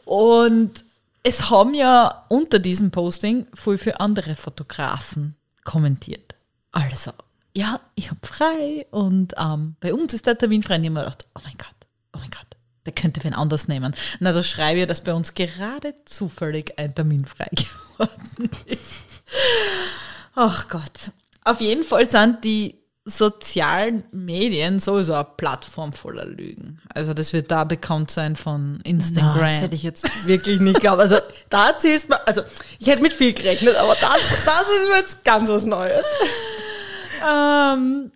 [0.04, 0.84] Und
[1.22, 6.34] es haben ja unter diesem Posting voll für andere Fotografen kommentiert.
[6.72, 7.12] Also,
[7.54, 10.76] ja, ich habe frei und ähm, bei uns ist der Termin frei.
[10.76, 12.46] Und ich habe gedacht, oh mein Gott, oh mein Gott,
[12.86, 13.94] der könnte wen anders nehmen.
[14.20, 18.80] Na, da schreibe ich, dass bei uns gerade zufällig ein Termin frei geworden ist.
[20.34, 21.12] Ach Gott.
[21.44, 26.80] Auf jeden Fall sind die sozialen Medien sowieso eine Plattform voller Lügen.
[26.94, 29.36] Also das wird da bekannt sein von Instagram.
[29.36, 31.00] Na, das hätte ich jetzt wirklich nicht geglaubt.
[31.00, 31.16] Also
[31.48, 32.42] da erzählst du mal, also
[32.78, 36.04] ich hätte mit viel gerechnet, aber das, das ist mir jetzt ganz was Neues.
[37.26, 38.12] Ähm,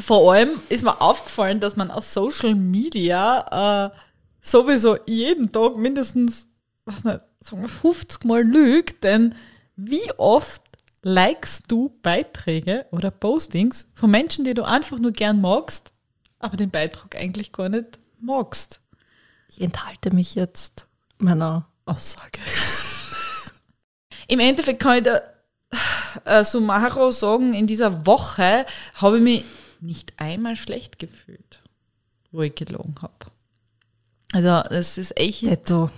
[0.00, 3.96] vor allem ist mir aufgefallen, dass man auf Social Media äh,
[4.40, 6.46] sowieso jeden Tag mindestens,
[6.84, 9.34] was nicht, sagen wir 50 Mal lügt, denn
[9.76, 10.62] wie oft
[11.08, 15.92] likest du Beiträge oder Postings von Menschen, die du einfach nur gern magst,
[16.38, 18.80] aber den Beitrag eigentlich gar nicht magst?
[19.48, 20.86] Ich enthalte mich jetzt
[21.18, 22.38] meiner Aussage.
[24.28, 25.20] Im Endeffekt kann ich da
[26.24, 29.44] äh, Sumaro sagen, in dieser Woche habe ich mich
[29.80, 31.62] nicht einmal schlecht gefühlt,
[32.30, 33.32] wo ich gelogen habe.
[34.32, 35.90] Also das ist echt, Netto.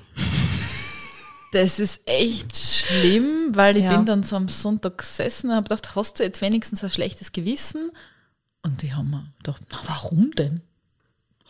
[1.52, 3.96] Das ist echt schlimm, weil ich Ja.
[3.96, 7.32] bin dann so am Sonntag gesessen und habe gedacht, hast du jetzt wenigstens ein schlechtes
[7.32, 7.90] Gewissen?
[8.62, 10.60] Und die haben mir gedacht, na warum denn?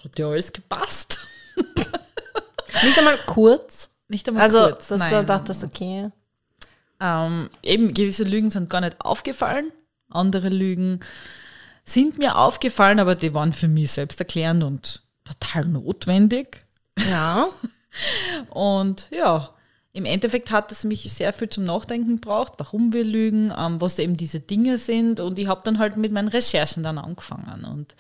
[0.03, 1.19] Hat ja alles gepasst.
[2.83, 3.91] Nicht einmal kurz.
[4.09, 4.89] Nicht einmal Also, kurz.
[4.89, 5.11] dass nein.
[5.13, 6.11] du dachtest, okay.
[7.01, 9.73] Ähm, eben, gewisse Lügen sind gar nicht aufgefallen.
[10.11, 11.01] Andere Lügen
[11.85, 16.65] sind mir aufgefallen, aber die waren für mich selbsterklärend und total notwendig.
[17.11, 17.49] Ja.
[18.51, 19.51] Und ja,
[19.93, 23.99] im Endeffekt hat es mich sehr viel zum Nachdenken gebraucht, warum wir lügen, ähm, was
[23.99, 25.19] eben diese Dinge sind.
[25.19, 27.65] Und ich habe dann halt mit meinen Recherchen dann angefangen.
[27.65, 27.97] Und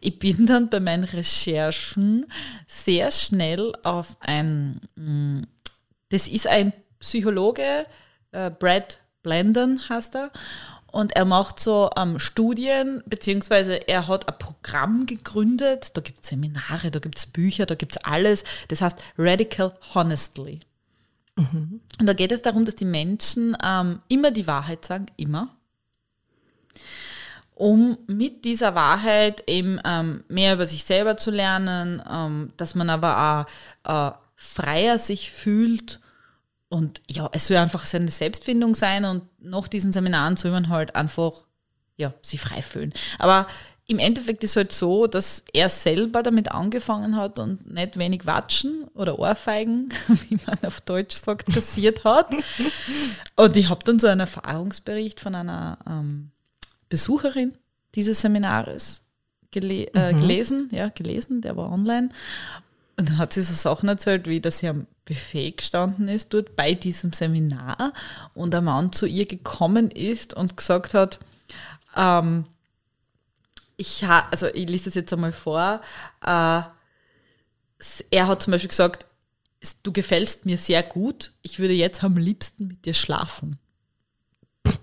[0.00, 2.26] ich bin dann bei meinen Recherchen
[2.68, 5.42] sehr schnell auf ein, mm,
[6.10, 7.86] das ist ein Psychologe,
[8.30, 10.30] äh, Brad Blendon heißt er.
[10.92, 15.96] Und er macht so ähm, Studien, beziehungsweise er hat ein Programm gegründet.
[15.96, 18.44] Da gibt es Seminare, da gibt es Bücher, da gibt es alles.
[18.68, 20.60] Das heißt Radical Honestly.
[21.36, 25.54] Und da geht es darum, dass die Menschen ähm, immer die Wahrheit sagen, immer.
[27.54, 32.90] Um mit dieser Wahrheit eben ähm, mehr über sich selber zu lernen, ähm, dass man
[32.90, 33.46] aber
[33.84, 36.00] auch äh, freier sich fühlt.
[36.68, 40.96] Und ja, es soll einfach seine Selbstfindung sein und nach diesen Seminaren soll man halt
[40.96, 41.32] einfach
[41.96, 42.92] ja, sich frei fühlen.
[43.18, 43.46] Aber
[43.88, 48.84] im Endeffekt ist halt so, dass er selber damit angefangen hat und nicht wenig Watschen
[48.94, 49.90] oder Ohrfeigen,
[50.28, 52.34] wie man auf Deutsch sagt, kassiert hat.
[53.36, 56.30] Und ich habe dann so einen Erfahrungsbericht von einer ähm,
[56.88, 57.54] Besucherin
[57.94, 59.02] dieses Seminares
[59.52, 62.08] gele äh, gelesen, ja, gelesen, der war online.
[62.98, 66.56] Und dann hat sie so Sachen erzählt, wie dass sie am Buffet gestanden ist, dort
[66.56, 67.92] bei diesem Seminar
[68.34, 71.20] und ein Mann zu ihr gekommen ist und gesagt hat,
[71.96, 72.46] ähm,
[73.76, 75.80] ich ha, also ich lese das jetzt einmal vor,
[76.24, 76.60] äh,
[78.10, 79.06] er hat zum Beispiel gesagt,
[79.60, 83.58] "S- du gefällst mir sehr gut, ich würde jetzt am liebsten mit dir schlafen.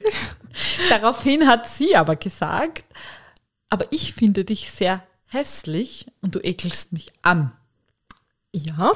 [0.88, 2.84] Daraufhin hat sie aber gesagt,
[3.68, 7.52] aber ich finde dich sehr hässlich und du ekelst mich an.
[8.52, 8.92] Ja.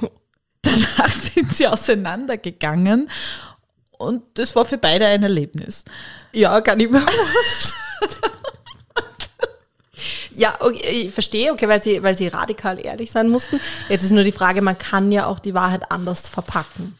[0.62, 3.08] Danach sind sie auseinandergegangen
[3.92, 5.84] und das war für beide ein Erlebnis.
[6.32, 7.06] Ja, kann ich mir
[10.36, 13.58] Ja, okay, ich verstehe, okay, weil sie, weil sie radikal ehrlich sein mussten.
[13.88, 16.94] Jetzt ist nur die Frage, man kann ja auch die Wahrheit anders verpacken.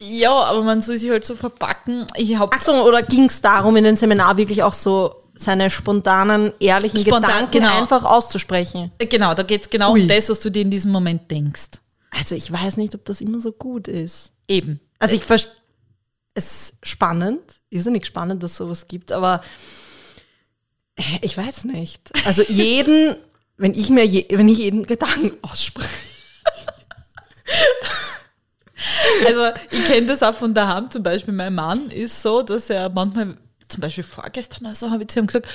[0.00, 2.06] Ja, aber man soll sie halt so verpacken.
[2.16, 5.70] Ich habe Ach so, oder ging es darum, in dem Seminar wirklich auch so seine
[5.70, 7.80] spontanen, ehrlichen Spontan, Gedanken genau.
[7.80, 8.90] einfach auszusprechen?
[8.98, 10.02] Genau, da geht es genau Ui.
[10.02, 11.70] um das, was du dir in diesem Moment denkst.
[12.10, 14.32] Also ich weiß nicht, ob das immer so gut ist.
[14.48, 14.80] Eben.
[14.98, 15.52] Also ich verstehe,
[16.34, 19.83] es ist spannend, irrsinnig spannend, dass es sowas gibt, aber äh,
[21.22, 22.10] ich weiß nicht.
[22.26, 23.16] Also jeden,
[23.56, 25.88] wenn ich mir, je, wenn ich jeden Gedanken ausspreche,
[29.26, 30.90] Also ich kenne das auch von daheim.
[30.90, 33.36] Zum Beispiel mein Mann ist so, dass er manchmal,
[33.68, 35.48] zum Beispiel vorgestern oder so, habe ich zu ihm gesagt,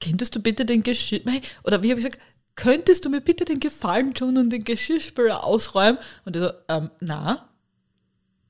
[0.00, 1.20] könntest du bitte den Geschirr,
[1.62, 2.18] oder wie habe ich gesagt,
[2.56, 5.98] könntest du mir bitte den Gefallen tun und den Geschirrspüler ausräumen?
[6.24, 7.48] Und er so, ähm, na.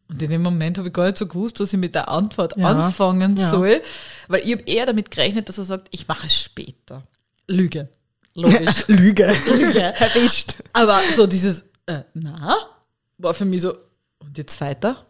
[0.08, 2.56] Und in dem Moment habe ich gar nicht so gewusst, was ich mit der Antwort
[2.56, 2.68] Ja.
[2.68, 3.48] anfangen Ja.
[3.50, 3.80] soll,
[4.28, 7.02] weil ich habe eher damit gerechnet, dass er sagt, ich mache es später.
[7.48, 7.88] Lüge.
[8.34, 8.84] Logisch.
[8.88, 9.34] Lüge.
[9.56, 9.80] Lüge.
[9.98, 10.56] Erwischt.
[10.72, 12.54] Aber so dieses, äh, na,
[13.18, 13.74] war für mich so,
[14.18, 15.06] und jetzt weiter?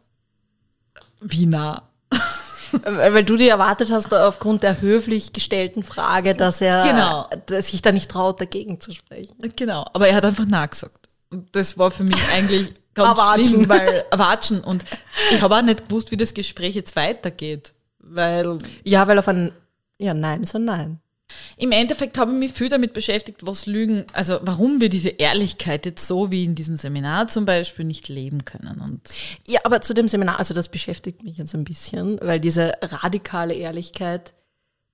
[1.21, 1.91] Wie nah?
[2.85, 7.29] Weil weil du dir erwartet hast, aufgrund der höflich gestellten Frage, dass er Genau.
[7.47, 9.35] dass sich da nicht traut, dagegen zu sprechen.
[9.57, 11.09] Genau, aber er hat einfach na gesagt.
[11.31, 13.45] Und das war für mich eigentlich ganz Erwatschen.
[13.49, 14.61] schlimm, weil Watschen.
[14.63, 14.85] Und
[15.33, 17.75] ich habe auch nicht gewusst, wie das Gespräch jetzt weitergeht.
[17.99, 19.53] Weil Ja, weil auf ein
[19.99, 21.01] Ja, nein ein Nein.
[21.57, 25.87] im Endeffekt habe ich mich viel damit beschäftigt, was Lügen, also warum wir diese Ehrlichkeit
[25.87, 28.81] jetzt so wie in diesem Seminar zum Beispiel nicht leben können.
[28.81, 29.01] Und
[29.47, 33.55] Ja, aber zu dem Seminar, also das beschäftigt mich jetzt ein bisschen, weil diese radikale
[33.55, 34.35] Ehrlichkeit,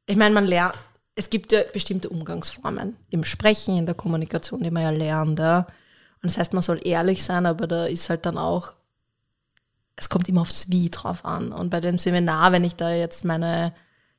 [0.07, 0.77] ich meine, man lernt,
[1.17, 5.39] es gibt ja bestimmte Umgangsformen im Sprechen, in der Kommunikation, die man ja lernt.
[5.39, 5.67] Ja.
[6.23, 8.73] Und das heißt, man soll ehrlich sein, aber da ist halt dann auch,
[9.97, 11.53] es kommt immer aufs Wie drauf an.
[11.53, 13.73] Und bei dem Seminar, wenn ich da jetzt meine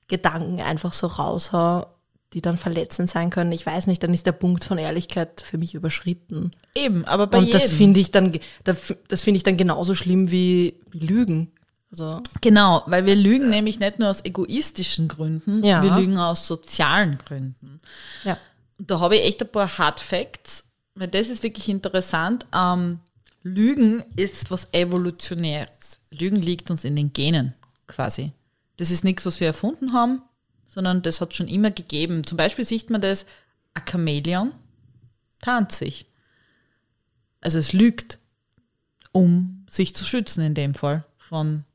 [0.08, 1.88] Gedanken einfach so raushau,
[2.34, 5.58] die dann verletzend sein können, ich weiß nicht, dann ist der Punkt von Ehrlichkeit für
[5.58, 6.52] mich überschritten.
[6.76, 7.78] eben, aber bei Und das jedem.
[7.78, 11.52] finde ich dann, das finde ich dann genauso schlimm wie, wie Lügen.
[11.92, 15.84] Also, Genau, weil wir lügen nämlich nicht nur aus egoistischen Gründen, Ja.
[15.84, 17.82] wir lügen aus sozialen Gründen.
[18.24, 18.38] ja.
[18.78, 20.64] Da habe ich echt ein paar Hard Facts,
[20.96, 22.46] weil das ist wirklich interessant.
[22.54, 23.00] Ähm,
[23.44, 26.00] Lügen ist was Evolutionäres.
[26.10, 27.54] Lügen liegt uns in den Genen
[27.88, 28.32] quasi.
[28.78, 30.22] Das ist nichts, was wir erfunden haben,
[30.66, 32.26] sondern das hat schon immer gegeben.
[32.26, 33.26] Zum Beispiel sieht man das,
[33.74, 34.54] ein Chamäleon
[35.40, 36.06] tarnt sich.
[37.42, 38.20] Also es lügt,
[39.12, 41.66] um sich zu schützen in dem Fall von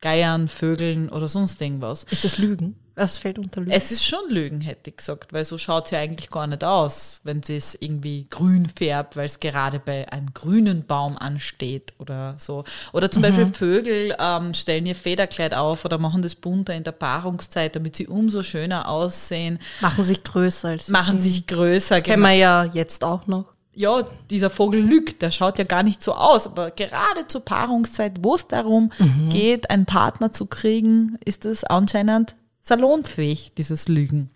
[0.00, 2.04] Geiern, Vögeln oder sonst irgendwas.
[2.04, 2.76] Ist das Lügen?
[2.94, 3.72] Das fällt unter Lügen.
[3.72, 6.62] Es ist schon Lügen, hätte ich gesagt, weil so schaut es ja eigentlich gar nicht
[6.62, 11.94] aus, wenn sie es irgendwie grün färbt, weil es gerade bei einem grünen Baum ansteht
[11.98, 12.64] oder so.
[12.92, 16.92] Oder zum Beispiel Vögel ähm, stellen ihr Federkleid auf oder machen das bunter in der
[16.92, 21.30] Paarungszeit, damit sie umso schöner aussehen, machen sich größer als sie machen sind.
[21.30, 21.96] sich größer.
[21.96, 23.54] Das kennen wir ja jetzt auch noch.
[23.74, 28.18] ja, dieser Vogel lügt, der schaut ja gar nicht so aus, aber gerade zur Paarungszeit,
[28.20, 28.90] wo es darum
[29.30, 34.30] geht, einen Partner zu kriegen, ist es anscheinend salonfähig, dieses Lügen.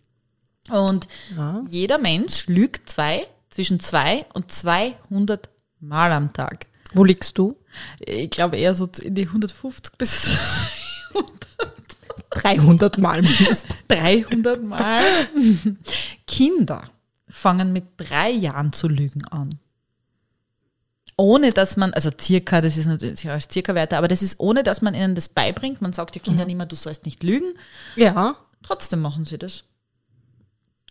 [0.71, 1.63] Und Ja.
[1.69, 5.49] jeder Mensch lügt zwei, zwischen zwei und 200
[5.81, 6.67] Mal am Tag.
[6.93, 7.57] Wo liegst du?
[8.01, 10.39] Ich glaube eher so in die 150 bis
[12.31, 13.65] 300 Mal mindestens.
[13.89, 15.01] 300 Mal.
[16.27, 16.91] Kinder
[17.29, 19.51] fangen mit drei Jahren zu lügen an.
[21.19, 24.63] Ohne dass man, also circa, das ist natürlich als circa Werte, aber das ist ohne,
[24.63, 25.81] dass man ihnen das beibringt.
[25.81, 27.55] Man sagt den Kindern immer, du sollst nicht lügen.
[27.95, 28.37] Ja.
[28.63, 29.65] Trotzdem machen sie das.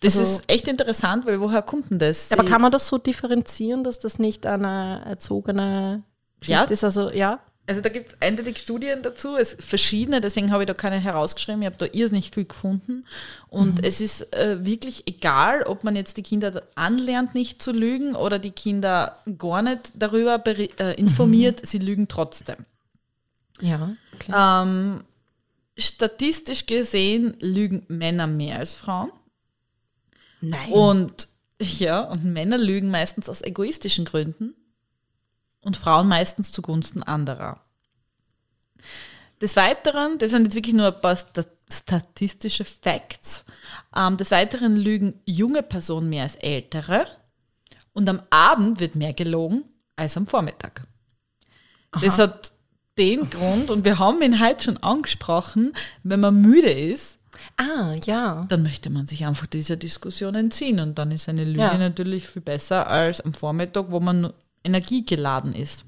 [0.01, 2.31] Das Also- ist echt interessant, weil woher kommt denn das?
[2.31, 6.03] Aber kann man das so differenzieren, dass das nicht eine erzogene
[6.43, 6.59] Ja.
[6.61, 6.83] Geschichte ist?
[6.83, 7.39] Also, ja.
[7.67, 11.63] Also da gibt es eindeutig Studien dazu, es verschiedene, deswegen habe ich da keine herausgeschrieben,
[11.63, 13.06] ich habe da irrsinnig viel gefunden.
[13.49, 18.15] Und es ist äh, wirklich egal, ob man jetzt die Kinder anlernt, nicht zu lügen
[18.15, 22.58] oder die Kinder gar nicht darüber äh, informiert, sie lügen trotzdem.
[23.62, 23.95] Ja.
[24.13, 24.32] Okay.
[24.36, 25.04] Ähm,
[25.75, 29.12] statistisch gesehen lügen Männer mehr als Frauen.
[30.41, 30.71] Nein.
[30.71, 34.54] Und ja, und Männer lügen meistens aus egoistischen Gründen
[35.65, 37.60] und Frauen meistens zugunsten anderer.
[39.41, 43.43] Des Weiteren, das sind jetzt wirklich nur ein paar sta- statistische Facts,
[43.95, 47.06] ähm, des Weiteren lügen junge Personen mehr als ältere
[47.93, 49.63] und am Abend wird mehr gelogen
[49.97, 50.84] als am Vormittag.
[52.01, 52.51] Das hat
[52.97, 55.73] den Grund, und wir haben ihn heute schon angesprochen,
[56.04, 57.17] wenn man müde ist,
[57.58, 58.45] ah, ja.
[58.47, 61.78] dann möchte man sich einfach dieser Diskussion entziehen und dann ist eine Lüge Ja.
[61.78, 64.32] natürlich viel besser als am Vormittag, wo man
[64.65, 65.86] energiegeladen ist.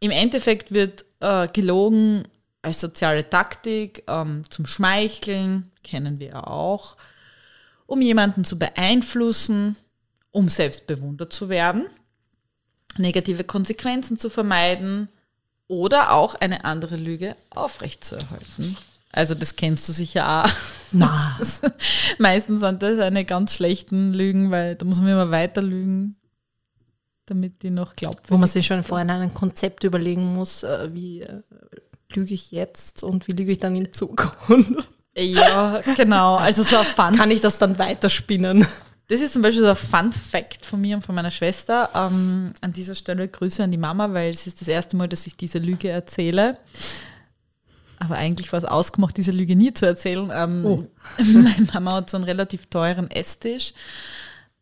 [0.00, 2.24] Im Endeffekt wird äh, gelogen
[2.62, 6.96] als soziale Taktik ähm, zum Schmeicheln, kennen wir ja auch,
[7.86, 9.76] um jemanden zu beeinflussen,
[10.30, 11.86] um selbst bewundert zu werden,
[12.98, 15.08] negative Konsequenzen zu vermeiden
[15.68, 18.76] oder auch eine andere Lüge aufrechtzuerhalten.
[19.12, 20.50] Also das kennst du sicher auch.
[20.92, 21.38] Na.
[22.18, 26.16] Meistens sind das eine ganz schlechten Lügen, weil da muss man immer weiter lügen,
[27.30, 31.22] damit die noch glaubt Wo man sich schon vorhin ein Konzept überlegen muss, äh, wie
[31.22, 31.42] äh,
[32.12, 34.88] lüge ich jetzt und wie lüge ich dann in Zukunft.
[35.16, 36.36] Ja, genau.
[36.36, 38.66] Also so ein Fun Kann ich das dann weiterspinnen?
[39.08, 41.90] Das ist zum Beispiel so ein Fun Fact von mir und von meiner Schwester.
[41.94, 45.26] Ähm, an dieser Stelle Grüße an die Mama, weil es ist das erste Mal, dass
[45.26, 46.58] ich diese Lüge erzähle.
[47.98, 50.30] Aber eigentlich war es ausgemacht, diese Lüge nie zu erzählen.
[50.32, 50.86] Ähm, Oh.
[51.18, 53.74] Meine Mama hat so einen relativ teuren Esstisch.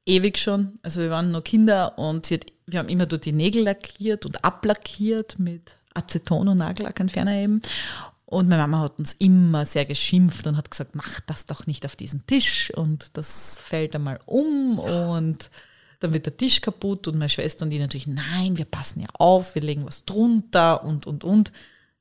[0.08, 0.78] Ewig schon.
[0.82, 4.44] Also wir waren nur Kinder und hat, wir haben immer dort die Nägel lackiert und
[4.44, 7.60] ablackiert mit Aceton und Nagellackentferner eben.
[8.24, 11.86] Und meine Mama hat uns immer sehr geschimpft und hat gesagt, mach das doch nicht
[11.86, 15.50] auf diesen Tisch und das fällt einmal um und
[16.00, 19.08] dann wird der Tisch kaputt und meine Schwester und die natürlich, nein, wir passen ja
[19.14, 21.52] auf, wir legen was drunter und, und, und.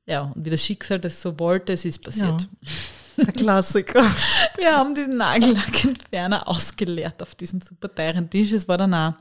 [0.06, 2.48] Ja, und wie das Schicksal das so wollte, es ist passiert.
[3.18, 4.02] Der Klassiker.
[4.56, 8.52] Wir haben diesen Nagellackentferner ausgeleert auf diesen super teuren Tisch.
[8.52, 9.14] Es war dann auch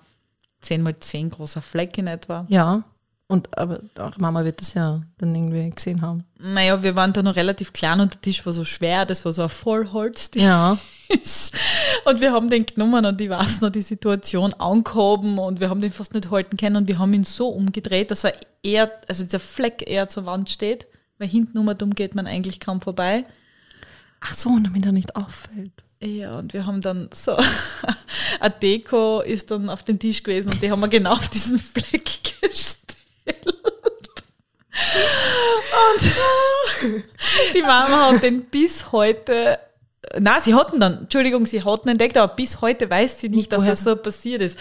[0.62, 2.46] 10 mal 10 großer Fleck in etwa.
[2.50, 2.84] Ja.
[3.30, 6.24] Und aber eure Mama wird das ja dann irgendwie gesehen haben.
[6.40, 9.34] Naja, wir waren da noch relativ klein und der Tisch war so schwer, das war
[9.34, 10.44] so ein Vollholztisch.
[10.44, 10.78] Ja.
[12.06, 15.82] Und wir haben den genommen und ich weiß noch die Situation angehoben und wir haben
[15.82, 18.34] den fast nicht halten können und wir haben ihn so umgedreht, dass er
[18.64, 20.88] eher, also dieser Fleck eher zur Wand steht,
[21.18, 23.26] weil hinten um geht man eigentlich kaum vorbei.
[24.22, 25.72] Ach so, und damit er nicht auffällt.
[26.02, 27.36] Ja, und wir haben dann so,
[28.40, 31.60] eine Deko ist dann auf dem Tisch gewesen und die haben wir genau auf diesen
[31.60, 32.06] Fleck
[32.42, 33.46] gestellt.
[35.94, 36.12] Und
[37.56, 39.58] die Mama hat den bis heute,
[40.20, 43.66] na, sie hatten dann, Entschuldigung, sie hatten entdeckt, aber bis heute weiß sie nicht, dass
[43.66, 44.58] das so passiert ist.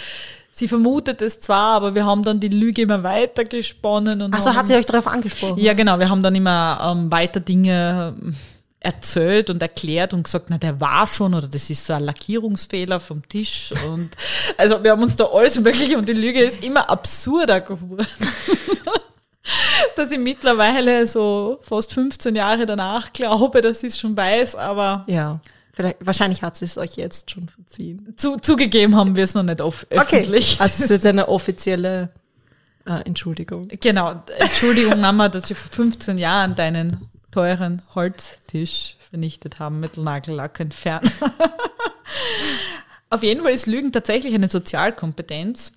[0.52, 4.22] sie vermutet es zwar, aber wir haben dann die Lüge immer weiter gesponnen.
[4.22, 5.58] Und Also hat sie euch darauf angesprochen?
[5.58, 8.14] Ja, genau, wir haben dann immer ähm, weiter Dinge
[8.86, 13.00] erzählt und erklärt und gesagt, na, der war schon oder das ist so ein Lackierungsfehler
[13.00, 14.10] vom Tisch und
[14.56, 18.06] also wir haben uns da alles mögliche und die Lüge ist immer absurder geworden.
[19.96, 25.04] dass ich mittlerweile so fast 15 Jahre danach glaube, dass ich es schon weiß, aber
[25.08, 25.40] Ja.
[25.72, 28.14] Vielleicht, wahrscheinlich hat sie es euch jetzt schon verziehen.
[28.16, 30.58] zu, zugegeben haben wir es noch nicht off öffentlich.
[30.58, 32.10] Also es ist jetzt eine offizielle
[32.86, 33.68] äh, Entschuldigung.
[33.80, 40.60] Genau, Entschuldigung Mama, dass wir vor 15 Jahren deinen teuren Holztisch vernichtet haben mit Nagellack
[40.60, 41.10] entfernen.
[43.10, 45.72] Auf jeden Fall ist Lügen tatsächlich eine Sozialkompetenz.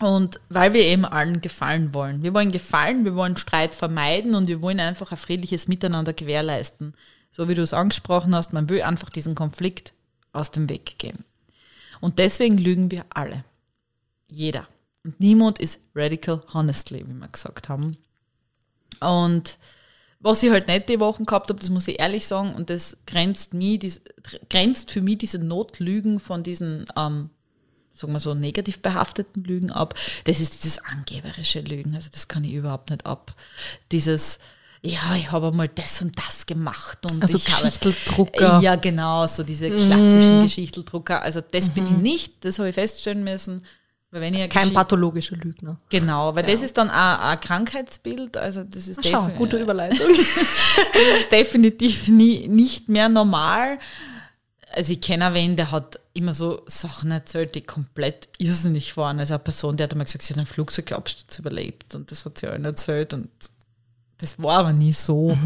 [0.00, 2.22] Und weil wir eben allen gefallen wollen.
[2.22, 6.94] Wir wollen gefallen, wir wollen Streit vermeiden und wir wollen einfach ein friedliches Miteinander gewährleisten.
[7.32, 9.94] So wie du es angesprochen hast, man will einfach diesen Konflikt
[10.32, 11.24] aus dem Weg gehen.
[12.00, 13.44] Und deswegen lügen wir alle.
[14.28, 14.68] Jeder.
[15.02, 17.96] Und niemand ist radical honestly, wie wir gesagt haben.
[19.00, 19.56] Und
[20.26, 22.96] was ich halt nicht die Wochen gehabt habe, das muss ich ehrlich sagen, und das
[23.06, 24.02] grenzt, mich, dies,
[24.50, 27.30] grenzt für mich diese Notlügen von diesen, ähm,
[27.92, 29.94] sagen wir so, negativ behafteten Lügen ab.
[30.24, 31.94] Das ist dieses angeberische Lügen.
[31.94, 33.34] Also das kann ich überhaupt nicht ab.
[33.92, 34.38] Dieses,
[34.82, 38.60] ja, ich habe mal das und das gemacht und Also ich habe, Geschichteldrucker.
[38.60, 41.22] ja, genau, so diese klassischen Geschichteldrucker.
[41.22, 43.62] Also das bin ich nicht, das habe ich feststellen müssen.
[44.16, 45.78] Weil wenn ich Kein pathologischer Lügner.
[45.90, 49.98] Genau, weil das ist dann ein, ein Krankheitsbild, also das ist, Schau, defi- gute Überleitung.
[50.08, 53.78] das ist definitiv nie, nicht mehr normal.
[54.72, 59.18] Also ich kenne wen, der hat immer so Sachen erzählt, die komplett irrsinnig waren.
[59.18, 62.38] Also eine Person, die hat einmal gesagt, sie hat einen Flugzeugabsturz überlebt und das hat
[62.38, 63.28] sie allen erzählt und
[64.18, 65.36] das war aber nie so.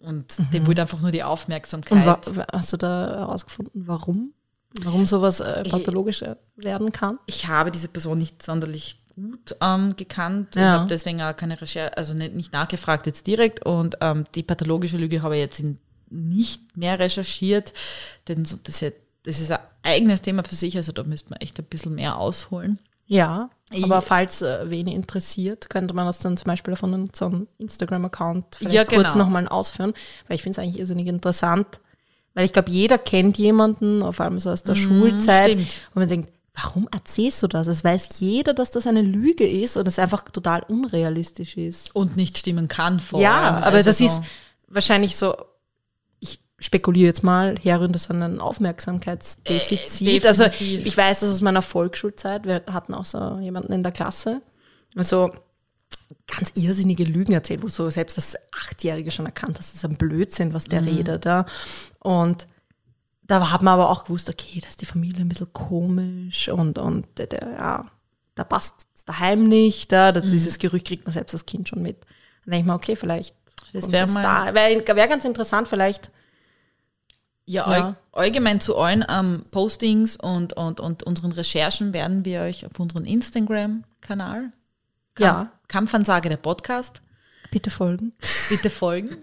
[0.00, 2.26] Und dem wollte einfach nur die Aufmerksamkeit.
[2.26, 4.32] Und hast du da herausgefunden, warum?
[4.82, 7.18] Warum sowas äh, pathologisch äh, werden kann?
[7.26, 10.50] ich habe diese Person nicht sonderlich gut ähm, gekannt.
[10.54, 10.72] Ich Ja.
[10.80, 13.64] habe deswegen auch keine Recherche, also nicht, nicht nachgefragt jetzt direkt.
[13.66, 15.62] Und ähm, die pathologische Lüge habe ich jetzt
[16.10, 17.72] nicht mehr recherchiert,
[18.28, 18.52] denn das,
[18.82, 18.94] ist-
[19.24, 22.16] das ist ein eigenes Thema für sich, also da müsste man echt ein bisschen mehr
[22.18, 22.78] ausholen.
[23.06, 27.48] Ja, Ich- aber falls äh, wen interessiert, könnte man das dann zum Beispiel von unserem
[27.58, 29.24] Instagram-Account vielleicht Ja, kurz genau.
[29.24, 29.94] nochmal ausführen,
[30.28, 31.80] weil ich finde es eigentlich irrsinnig interessant,
[32.38, 35.74] weil ich glaube, jeder kennt jemanden, vor allem so aus der Schulzeit, stimmt.
[35.92, 37.66] wo man denkt, warum erzählst du das?
[37.66, 41.92] Es weiß jeder, dass das eine Lüge ist und es einfach total unrealistisch ist.
[41.96, 43.54] Und nicht stimmen kann vor Ja, allem.
[43.56, 44.22] aber Also das so- ist
[44.68, 45.34] wahrscheinlich so,
[46.20, 50.24] ich spekuliere jetzt mal, herrührend aus einem Aufmerksamkeitsdefizit.
[50.24, 53.90] Äh, also ich weiß das aus meiner Volksschulzeit, wir hatten auch so jemanden in der
[53.92, 54.42] Klasse,
[54.94, 55.32] also
[56.26, 59.96] ganz irrsinnige Lügen erzählt, wo so selbst das Achtjährige schon erkannt hat, das ist ein
[59.96, 60.70] Blödsinn, was Mhm.
[60.70, 61.24] der redet.
[61.24, 61.46] Ja.
[62.00, 62.46] Und
[63.22, 66.78] da hat man aber auch gewusst, okay, da ist die Familie ein bisschen komisch und,
[66.78, 67.28] und der,
[67.58, 67.86] ja,
[68.34, 69.92] da passt es daheim nicht.
[69.92, 70.14] Ja, Mhm.
[70.14, 72.00] das, Dieses Gerücht kriegt man selbst als Kind schon mit.
[72.44, 73.34] Dann denke ich mir, okay, vielleicht
[73.72, 74.54] Das wär mal- da.
[74.54, 76.10] Wäre wär ganz interessant, vielleicht.
[77.44, 77.84] Ja, Ja.
[77.86, 82.78] all- allgemein zu allen ähm, Postings und, und, und unseren Recherchen werden wir euch auf
[82.78, 84.52] unseren Instagram-Kanal,
[85.18, 87.02] Ja, Kampfansage der Podcast,
[87.50, 88.12] bitte folgen.
[88.48, 89.16] bitte folgen,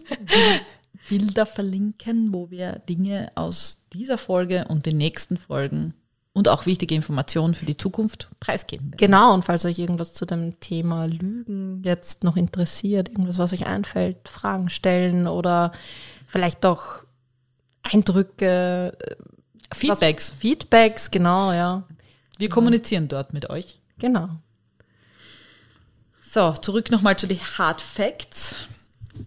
[1.09, 5.93] Bilder verlinken, wo wir Dinge aus dieser Folge und den nächsten Folgen
[6.33, 8.97] und auch wichtige Informationen für die Zukunft preisgeben werden.
[8.97, 13.67] Genau, und falls euch irgendwas zu dem Thema Lügen jetzt noch interessiert, irgendwas, was euch
[13.67, 15.71] einfällt, Fragen stellen oder
[16.27, 17.03] vielleicht doch
[17.83, 19.15] Eindrücke, äh,
[19.73, 20.31] Feedbacks.
[20.31, 21.83] was- Feedbacks, genau, ja.
[22.37, 23.79] Wir kommunizieren dort mit euch.
[23.99, 24.29] Genau.
[26.35, 28.55] So, zurück nochmal zu den Hard Facts.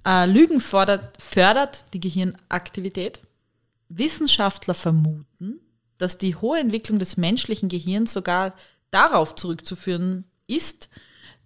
[0.07, 3.23] Äh, Lügen fordert, fördert die Gehirnaktivität.
[3.89, 5.59] Wissenschaftler vermuten,
[5.97, 8.53] dass die hohe Entwicklung des menschlichen Gehirns sogar
[8.91, 10.91] darauf zurückzuführen ist,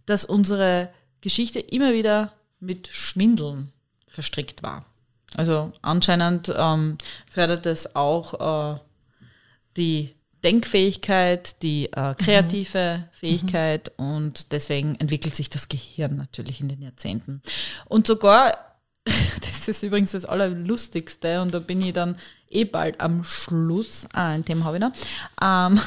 [0.04, 3.72] dass unsere Geschichte immer wieder mit Schwindeln
[4.08, 4.84] verstrickt war.
[5.36, 6.98] Also anscheinend ähm,
[7.30, 8.80] fördert es auch äh,
[9.76, 10.12] die
[10.44, 17.42] Denkfähigkeit, die äh, kreative Fähigkeit und deswegen entwickelt sich das Gehirn natürlich in den Jahrzehnten.
[17.86, 18.56] Und sogar,
[19.04, 22.16] das ist übrigens das Allerlustigste und da bin ich dann
[22.50, 24.92] eh bald am Schluss, ah, ein Thema habe ich noch,
[25.40, 25.80] ähm,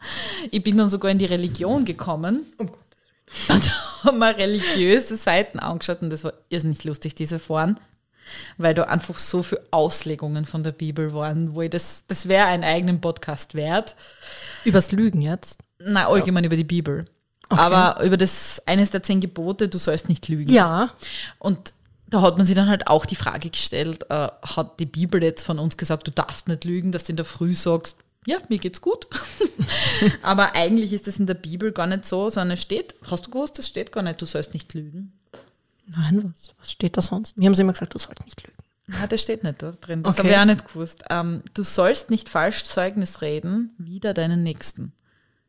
[0.50, 2.46] ich bin dann sogar in die Religion gekommen.
[3.48, 7.80] Und da haben wir religiöse Seiten angeschaut und das war irrsinnig lustig, diese Foren
[8.58, 12.46] weil da einfach so viele Auslegungen von der Bibel waren, wo ich das, das wäre
[12.46, 13.96] einen eigenen Podcast wert.
[14.64, 15.58] Übers Lügen jetzt.
[15.78, 17.06] Nein, allgemein über die Bibel.
[17.48, 20.52] Aber über das, eines der zehn Gebote, du sollst nicht lügen.
[20.52, 20.90] Ja.
[21.38, 21.74] Und
[22.08, 25.44] da hat man sich dann halt auch die Frage gestellt, äh, hat die Bibel jetzt
[25.44, 27.96] von uns gesagt, du darfst nicht lügen, dass du in der Früh sagst,
[28.26, 29.06] ja, mir geht's gut.
[30.22, 33.30] Aber eigentlich ist es in der Bibel gar nicht so, sondern es steht, hast du
[33.30, 35.12] gewusst, es steht gar nicht, du sollst nicht lügen.
[35.86, 37.36] Nein, was, was steht da sonst?
[37.36, 38.56] Mir haben sie immer gesagt, du sollst nicht lügen.
[38.88, 40.02] Ja, das steht nicht da drin.
[40.02, 40.22] Das Okay.
[40.28, 41.04] habe ich auch nicht gewusst.
[41.10, 44.92] Ähm, du sollst nicht falsch Zeugnis reden, wider deinen Nächsten.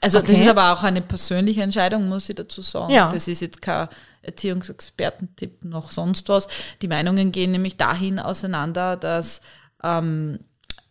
[0.00, 0.42] Also das Okay.
[0.44, 2.92] ist aber auch eine persönliche Entscheidung, muss ich dazu sagen.
[2.92, 3.08] Ja.
[3.10, 3.88] Das ist jetzt kein
[4.22, 6.48] Erziehungsexpertentipp noch sonst was.
[6.80, 9.42] Die Meinungen gehen nämlich dahin auseinander, dass
[9.82, 10.38] ähm,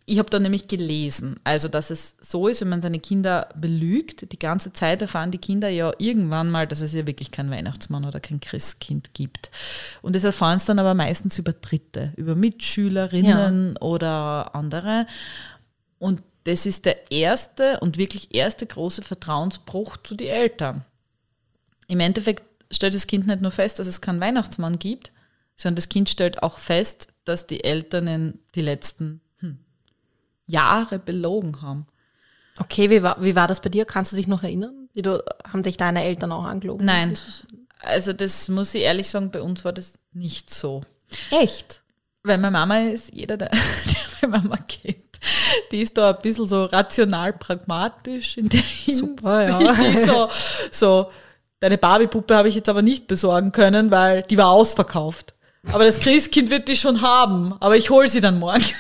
[0.05, 4.31] ich habe da nämlich gelesen, also dass es so ist, wenn man seine Kinder belügt,
[4.31, 8.03] die ganze Zeit erfahren die Kinder ja irgendwann mal, dass es ja wirklich keinen Weihnachtsmann
[8.03, 9.51] oder kein Christkind gibt.
[10.01, 15.05] Und das erfahren sie dann aber meistens über Dritte, über Mitschülerinnen oder andere.
[15.97, 20.83] Und das ist der erste und wirklich erste große Vertrauensbruch zu den Eltern.
[21.87, 25.11] Im Endeffekt stellt das Kind nicht nur fest, dass es keinen Weihnachtsmann gibt,
[25.55, 29.59] sondern das Kind stellt auch fest, dass die Eltern die letzten hm,
[30.45, 31.87] Jahre belogen haben.
[32.59, 33.85] Okay, wie war, wie war das bei dir?
[33.85, 34.89] Kannst du dich noch erinnern?
[34.93, 36.85] Wie du, haben dich deine Eltern auch angelogen?
[36.85, 37.17] Nein,
[37.79, 40.81] also das muss ich ehrlich sagen, bei uns war das nicht so.
[41.31, 41.81] Echt?
[42.23, 43.49] Weil meine Mama ist, jeder, der,
[44.21, 45.19] der meine Mama kennt,
[45.71, 48.97] die ist da ein bisschen so rational pragmatisch in der Hinsicht.
[48.97, 49.73] Super, ja.
[49.73, 50.27] Die ist so,
[50.71, 51.11] so,
[51.61, 55.33] deine Barbie-Puppe habe ich jetzt aber nicht besorgen können, weil die war ausverkauft.
[55.71, 58.65] Aber das Christkind wird die schon haben, aber ich hole sie dann morgen.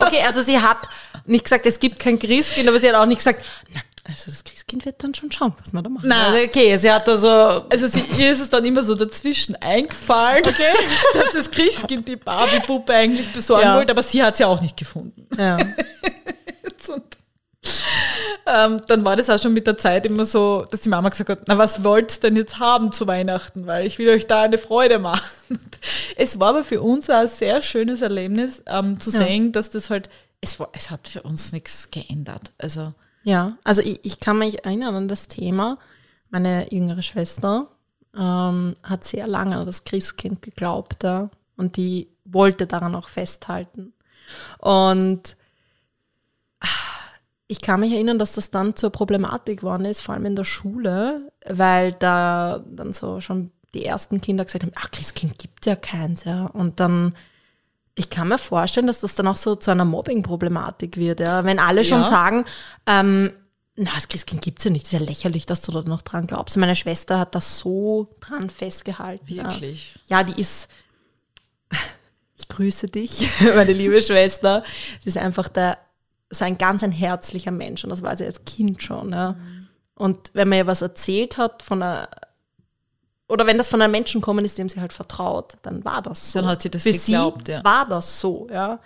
[0.00, 0.88] Okay, also sie hat
[1.26, 4.42] nicht gesagt, es gibt kein Christkind, aber sie hat auch nicht gesagt, na, also das
[4.44, 6.08] Christkind wird dann schon schauen, was wir da machen.
[6.08, 6.18] Nein.
[6.18, 9.54] Also okay, sie hat da so, Also sie, ihr ist es dann immer so dazwischen
[9.56, 10.42] eingefallen,
[11.14, 13.76] dass das Christkind die Barbie-Puppe eigentlich besorgen Ja.
[13.76, 15.26] wollte, aber sie hat sie auch nicht gefunden.
[15.38, 15.56] ja.
[18.46, 21.30] Ähm, dann war das auch schon mit der Zeit immer so, dass die Mama gesagt
[21.30, 24.42] hat, na was wollt ihr denn jetzt haben zu Weihnachten, weil ich will euch da
[24.42, 25.22] eine Freude machen.
[26.16, 29.20] Es war aber für uns auch ein sehr schönes Erlebnis, ähm, zu Ja.
[29.20, 30.08] sehen, dass das halt,
[30.40, 32.52] es, war, es hat für uns nichts geändert.
[32.58, 32.92] Also
[33.24, 35.78] Ja, also ich, ich kann mich erinnern an das Thema.
[36.30, 37.68] Meine jüngere Schwester
[38.16, 43.92] ähm, hat sehr lange an das Christkind geglaubt ja, und die wollte daran auch festhalten.
[44.58, 45.36] Und
[47.46, 50.44] ich kann mich erinnern, dass das dann zur Problematik geworden ist, vor allem in der
[50.44, 55.76] Schule, weil da dann so schon die ersten Kinder gesagt haben, ach, Christkind gibt ja
[55.76, 56.46] keins, ja.
[56.46, 57.14] Und dann,
[57.96, 61.44] ich kann mir vorstellen, dass das dann auch so zu einer Mobbing-Problematik wird, ja.
[61.44, 62.08] Wenn alle schon Ja.
[62.08, 62.44] sagen,
[62.86, 63.32] ähm,
[63.76, 66.26] na, das Christkind gibt's ja nicht, das ist ja lächerlich, dass du da noch dran
[66.28, 66.56] glaubst.
[66.56, 69.28] Meine Schwester hat das so dran festgehalten.
[69.28, 69.98] wirklich.
[70.06, 70.68] Ja, ja die ist,
[72.36, 74.62] ich grüße dich, meine liebe Schwester.
[75.00, 75.78] Sie ist einfach der,
[76.42, 79.12] ein ganz ein herzlicher Mensch und das war sie als Kind schon.
[79.12, 79.36] Ja.
[79.94, 82.08] Und wenn man ihr was erzählt hat von einer,
[83.28, 86.32] oder wenn das von einem Menschen kommen ist, dem sie halt vertraut, dann war das
[86.32, 86.40] so.
[86.40, 87.64] Dann hat sie das Für geglaubt, sie ja.
[87.64, 88.80] war das so, ja.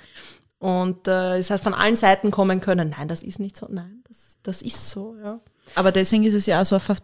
[0.59, 4.03] Und äh, es hat von allen Seiten kommen können, nein, das ist nicht so, nein,
[4.09, 5.40] das, das ist so, ja.
[5.74, 6.96] Aber deswegen ist es ja auch so ein Ver.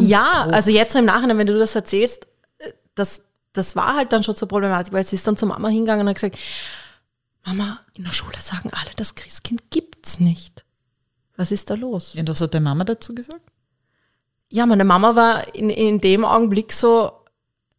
[0.00, 2.26] Ja, also jetzt so im Nachhinein, wenn du das erzählst,
[2.58, 3.22] äh, das,
[3.52, 6.10] das war halt dann schon zur Problematik, weil sie ist dann zur Mama hingegangen und
[6.10, 6.38] hat gesagt,
[7.46, 10.64] Mama, in der Schule sagen alle, das Christkind gibt's nicht.
[11.36, 12.12] Was ist da los?
[12.14, 13.52] Ja, was hat deine Mama dazu gesagt?
[14.50, 17.12] Ja, meine Mama war in, in dem Augenblick so,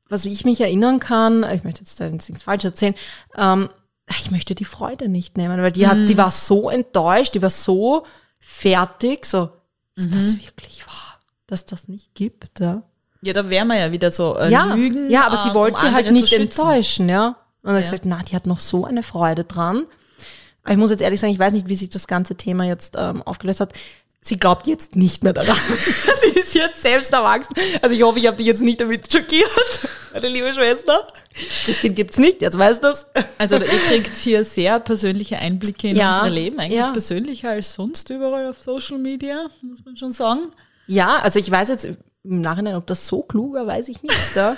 [0.07, 2.95] was ich mich erinnern kann, ich möchte jetzt da nichts falsch erzählen,
[3.35, 3.69] ähm,
[4.09, 7.49] ich möchte die Freude nicht nehmen, weil die hat, die war so enttäuscht, die war
[7.49, 8.05] so
[8.39, 9.49] fertig, so,
[9.95, 12.83] ist das wirklich wahr, dass das nicht gibt, ja?
[13.21, 15.09] Ja, da wären wir ja wieder so äh, ja, Lügen.
[15.09, 17.35] ja, aber sie ähm, wollte um sie halt nicht enttäuschen, ja.
[17.63, 17.91] Und dann hat Ja.
[17.91, 19.85] gesagt, na, die hat noch so eine Freude dran.
[20.63, 22.95] Aber ich muss jetzt ehrlich sagen, ich weiß nicht, wie sich das ganze Thema jetzt
[22.97, 23.73] ähm, aufgelöst hat.
[24.21, 25.55] sie glaubt jetzt nicht mehr daran.
[25.67, 27.53] sie ist jetzt selbst erwachsen.
[27.81, 29.49] Also ich hoffe, ich habe dich jetzt nicht damit schockiert,
[30.13, 31.07] meine liebe Schwester.
[31.67, 33.05] Das Kind gibt's nicht, jetzt weißt du das.
[33.37, 36.91] Also ihr kriegt hier sehr persönliche Einblicke in Ja, unser Leben, eigentlich ja.
[36.91, 40.51] persönlicher als sonst überall auf Social Media, muss man schon sagen.
[40.87, 41.87] Ja, also ich weiß jetzt
[42.29, 44.13] im Nachhinein, ob das so klug war, weiß ich nicht.
[44.35, 44.55] Ja.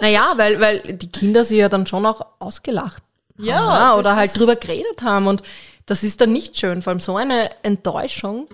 [0.00, 3.02] naja, weil, weil die Kinder sie ja dann schon auch ausgelacht
[3.38, 5.42] haben, Ja, ja, das oder halt drüber geredet haben und
[5.86, 8.48] das ist dann nicht schön, vor allem so eine Enttäuschung.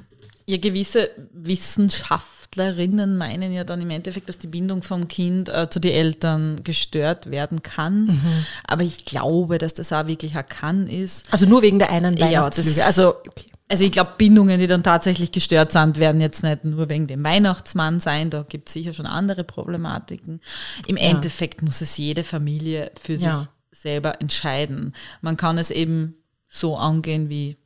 [0.46, 5.78] Ja, gewisse Wissenschaftlerinnen meinen ja dann im Endeffekt, dass die Bindung vom Kind äh, zu
[5.80, 8.20] den Eltern gestört werden kann.
[8.66, 11.24] Aber ich glaube, dass das auch wirklich ein kann ist.
[11.32, 12.68] Also nur wegen der einen Ja, Weihnachtslüge.
[12.76, 13.46] das- also okay.
[13.71, 17.23] Also ich glaube, Bindungen, die dann tatsächlich gestört sind, werden jetzt nicht nur wegen dem
[17.25, 18.29] Weihnachtsmann sein.
[18.29, 20.41] Da gibt es sicher schon andere Problematiken.
[20.89, 23.49] Im Endeffekt muss es jede Familie für sich Ja.
[23.71, 24.93] selber entscheiden.
[25.21, 26.16] Man kann es eben
[26.49, 27.59] so angehen wie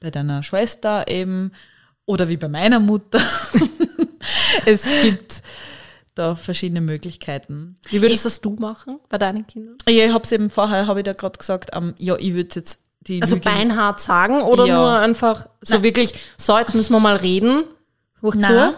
[0.00, 1.52] bei deiner Schwester eben
[2.06, 3.20] oder wie bei meiner Mutter.
[4.64, 5.42] es gibt
[6.14, 7.76] da verschiedene Möglichkeiten.
[7.90, 9.76] Wie würdest das du machen bei deinen Kindern?
[9.86, 12.54] Ja, ich habe es eben vorher, habe ich da gerade gesagt, ähm, ja, ich würde
[12.54, 14.76] jetzt die Also Lüge- beinhart sagen oder Ja.
[14.76, 17.64] nur einfach so wirklich, so jetzt müssen wir mal reden.
[18.22, 18.72] Hoch Nein.
[18.72, 18.76] zu.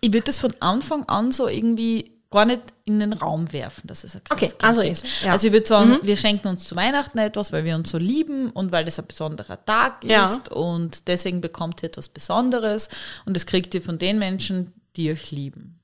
[0.00, 4.04] Ich würde das von Anfang an so irgendwie gar nicht in den Raum werfen, dass
[4.04, 5.32] es ein Okay, Christkind also ist- ja.
[5.32, 8.50] Also ich würde sagen, wir schenken uns zu Weihnachten etwas, weil wir uns so lieben
[8.50, 10.24] und weil das ein besonderer Tag Ja.
[10.24, 12.88] ist und deswegen bekommt ihr etwas Besonderes
[13.26, 15.78] und das kriegt ihr von den Menschen, die euch lieben.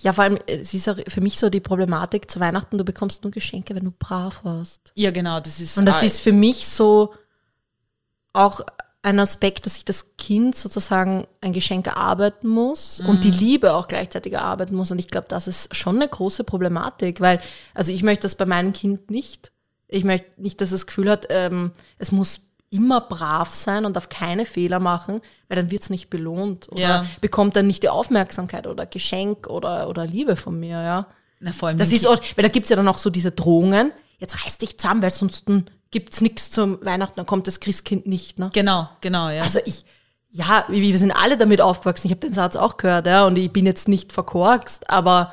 [0.00, 3.22] Ja, vor allem, es ist auch für mich so die Problematik zu Weihnachten, du bekommst
[3.22, 4.92] nur Geschenke, wenn du brav warst.
[4.94, 7.12] Ja, genau, das ist Und das äh, ist für mich so
[8.32, 8.60] auch
[9.02, 13.86] ein Aspekt, dass sich das Kind sozusagen ein Geschenk erarbeiten muss und die Liebe auch
[13.86, 14.90] gleichzeitig erarbeiten muss.
[14.90, 17.40] Und ich glaube, das ist schon eine große Problematik, weil,
[17.74, 19.52] also ich möchte das bei meinem Kind nicht.
[19.86, 22.40] Ich möchte nicht, dass es das Gefühl hat, ähm, es muss
[22.70, 26.80] immer brav sein und darf keine Fehler machen, weil dann wird es nicht belohnt oder
[26.80, 27.06] Ja.
[27.20, 31.06] bekommt dann nicht die Aufmerksamkeit oder Geschenk oder, oder Liebe von mir, ja.
[31.40, 33.92] na, vor allem Das ist auch, weil da gibt's ja dann auch so diese Drohungen,
[34.18, 35.44] jetzt reiß dich zusammen, weil sonst
[35.90, 38.38] gibt's nichts zum Weihnachten, dann kommt das Christkind nicht.
[38.38, 38.50] Ne?
[38.52, 39.42] Genau, genau, ja.
[39.42, 39.86] Also ich,
[40.28, 43.38] ja, wir wir sind alle damit aufgewachsen, ich habe den Satz auch gehört, ja, und
[43.38, 45.32] ich bin jetzt nicht verkorkst, aber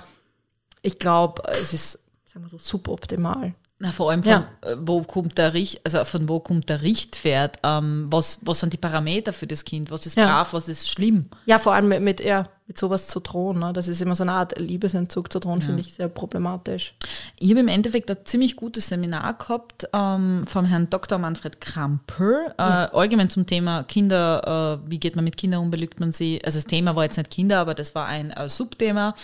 [0.81, 3.53] ich glaube, es ist, sagen wir so, suboptimal.
[3.77, 4.47] Na, vor allem von Ja.
[4.61, 7.57] äh, wo kommt der Richt, also von wo kommt der Richtwert?
[7.61, 9.91] Ähm, was, was sind die Parameter für das Kind?
[9.91, 10.27] Was ist Ja.
[10.27, 11.25] brav, was ist schlimm?
[11.45, 13.73] Ja, vor allem mit, mit, ja, mit sowas zu drohen, ne?
[13.73, 16.95] das ist immer so eine Art Liebesentzug zu drohen, finde ich sehr problematisch.
[17.37, 21.17] Ich habe im Endeffekt ein ziemlich gutes Seminar gehabt ähm, vom Herrn Dr.
[21.17, 25.99] Manfred Kramper, äh, allgemein zum Thema Kinder, äh, wie geht man mit Kindern um, belügt
[25.99, 26.39] man sie.
[26.45, 29.15] Also das Thema war jetzt nicht Kinder, aber das war ein äh, Subthema.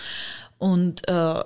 [0.57, 1.41] Und äh,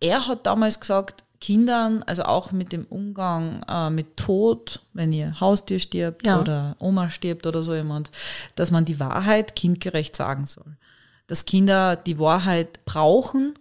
[0.00, 5.38] er hat damals gesagt, Kindern, also auch mit dem Umgang äh, mit Tod, wenn ihr
[5.40, 6.40] Haustier stirbt Ja.
[6.40, 8.10] oder Oma stirbt oder so jemand,
[8.54, 10.78] dass man die Wahrheit kindgerecht sagen soll.
[11.26, 13.54] Dass Kinder die Wahrheit brauchen,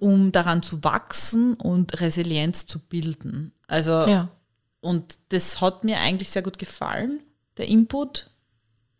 [0.00, 3.52] um daran zu wachsen und Resilienz zu bilden.
[3.66, 4.28] Also, Ja.
[4.82, 7.20] und das hat mir eigentlich sehr gut gefallen,
[7.56, 8.30] der Input.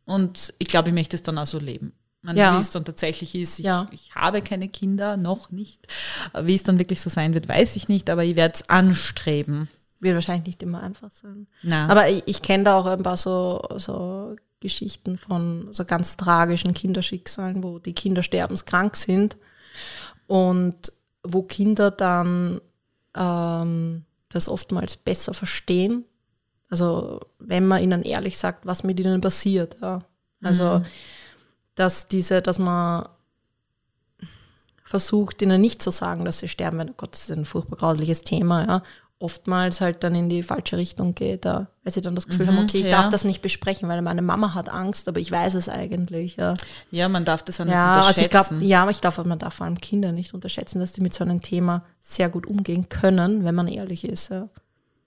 [0.06, 1.92] Und ich glaube, ich möchte es dann auch so leben.
[2.22, 2.56] Man, Ja.
[2.56, 3.86] Wie es dann tatsächlich ist, ich, Ja.
[3.92, 5.86] ich habe keine Kinder, noch nicht.
[6.42, 9.68] Wie es dann wirklich so sein wird, weiß ich nicht, aber ich werde es anstreben.
[10.00, 11.46] Wird wahrscheinlich nicht immer einfach sein.
[11.62, 11.88] Na.
[11.88, 16.74] Aber ich, ich kenne da auch ein paar so, so Geschichten von so ganz tragischen
[16.74, 19.36] Kinderschicksalen, wo die Kinder sterbenskrank sind
[20.26, 20.92] und
[21.22, 22.60] wo Kinder dann
[23.16, 26.04] ähm, das oftmals besser verstehen.
[26.70, 29.76] Also wenn man ihnen ehrlich sagt, was mit ihnen passiert.
[29.80, 30.00] Ja.
[30.42, 30.82] Also
[31.78, 33.08] dass diese, dass man
[34.84, 37.76] versucht, ihnen nicht zu sagen, dass sie sterben, weil, oh Gott, das ist ein furchtbar
[37.76, 38.82] grausliches Thema, ja,
[39.20, 42.58] oftmals halt dann in die falsche Richtung geht, ja, weil sie dann das Gefühl haben,
[42.58, 43.02] okay, ich ja.
[43.02, 46.54] darf das nicht besprechen, weil meine Mama hat Angst, aber ich weiß es eigentlich, ja.
[46.90, 48.24] Ja, man darf das auch nicht Ja, also unterschätzen.
[48.24, 51.00] ich glaube, ja, aber ich darf, man darf vor allem Kinder nicht unterschätzen, dass die
[51.00, 54.48] mit so einem Thema sehr gut umgehen können, wenn man ehrlich ist, ja.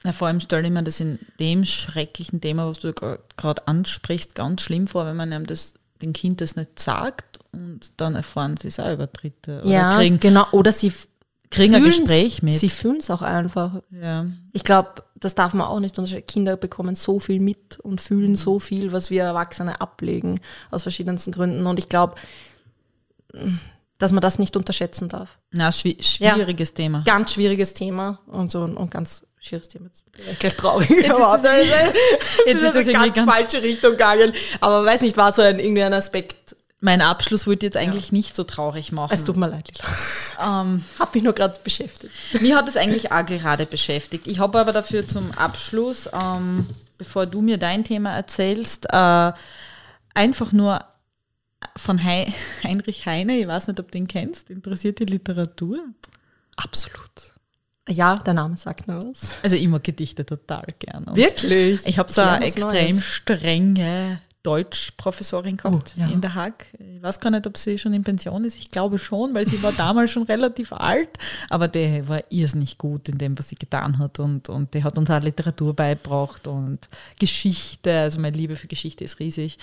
[0.04, 4.36] Ja, vor allem stelle ich mir das in dem schrecklichen Thema, was du gerade ansprichst,
[4.36, 8.58] ganz schlimm vor, wenn man einem das, dem Kind das nicht sagt und dann erfahren
[8.58, 9.62] sie selber Dritte.
[9.62, 10.91] Oder Ja, kriegen, genau, oder sie
[11.49, 12.54] kriegen ein Gespräch mit.
[12.54, 13.82] Sie fühlen es auch einfach.
[13.91, 14.26] ja.
[14.54, 16.26] Ich glaube, das darf man auch nicht unterscheiden.
[16.26, 20.39] Kinder bekommen so viel mit und fühlen so viel, was wir Erwachsene ablegen,
[20.72, 21.68] aus verschiedensten Gründen.
[21.68, 22.16] Und ich glaube,
[23.97, 25.38] dass man das nicht unterschätzen darf.
[25.52, 27.04] Na, schwi schwieriges Thema.
[27.06, 29.89] Ganz schwieriges Thema und so und ganz schwieriges Thema.
[30.28, 30.89] Jetzt gleich traurig.
[30.89, 34.32] Jetzt ist das, jetzt Jetzt ist das in irgendwie ganz, ganz- falsche Richtung gegangen.
[34.60, 36.56] Aber weiß nicht, war so ein irgendwie ein Aspekt.
[36.80, 39.14] Mein Abschluss wollte jetzt eigentlich nicht so traurig machen.
[39.14, 40.62] Es tut mir leid, Lila.
[40.62, 42.12] Ähm, Hab mich nur gerade beschäftigt.
[42.42, 44.26] Mich hat es eigentlich auch gerade beschäftigt.
[44.28, 46.66] Ich habe aber dafür zum Abschluss, ähm,
[46.98, 49.32] bevor du mir dein Thema erzählst, äh,
[50.16, 50.84] einfach nur
[51.78, 52.04] von
[52.64, 55.78] Heinrich Heine, ich weiß nicht, ob du den kennst, interessiert die Literatur?
[56.56, 57.34] Absolut.
[57.90, 59.38] Ja, der Name sagt mir was.
[59.42, 61.08] Also ich mag Gedichte total gerne.
[61.16, 61.86] Wirklich?
[61.86, 63.04] Ich habe so eine extrem Neues.
[63.04, 66.08] strenge Deutschprofessorin gehabt oh, ja.
[66.08, 66.66] in der Haag.
[66.80, 68.58] Ich weiß gar nicht, ob sie schon in Pension ist.
[68.58, 71.10] Ich glaube schon, weil sie war damals schon relativ alt,
[71.50, 74.98] aber der war irrsinnig gut in dem, was sie getan hat und, und der hat
[74.98, 78.00] uns auch Literatur beigebracht und Geschichte.
[78.00, 79.58] Also meine Liebe für Geschichte ist riesig.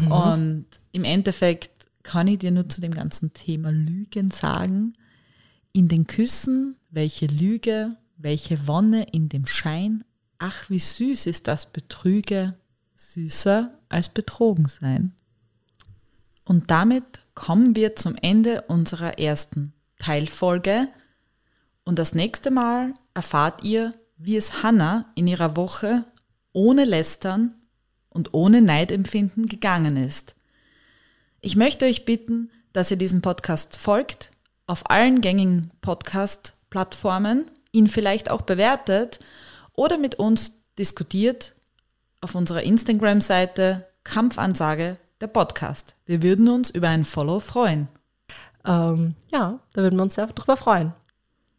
[0.00, 0.10] Mhm.
[0.10, 1.70] Und im Endeffekt
[2.02, 4.94] kann ich dir nur zu dem ganzen Thema Lügen sagen,
[5.72, 10.04] in den Küssen, welche Lüge, welche Wonne in dem Schein,
[10.38, 12.54] ach wie süß ist das Betrüge,
[12.96, 15.12] süßer als betrogen sein.
[16.44, 20.88] Und damit kommen wir zum Ende unserer ersten Teilfolge.
[21.84, 26.04] Und das nächste Mal erfahrt ihr, wie es Hannah in ihrer Woche
[26.52, 27.54] ohne Lästern
[28.08, 30.34] und ohne Neidempfinden gegangen ist.
[31.40, 34.30] Ich möchte euch bitten, dass ihr diesem Podcast folgt,
[34.68, 39.18] auf allen gängigen Podcast-Plattformen, ihn vielleicht auch bewertet
[39.72, 41.54] oder mit uns diskutiert
[42.20, 45.96] auf unserer Instagram-Seite Kampfansage der Podcast.
[46.06, 47.88] Wir würden uns über ein Follow freuen.
[48.64, 50.92] Ähm, ja, da würden wir uns sehr drüber freuen.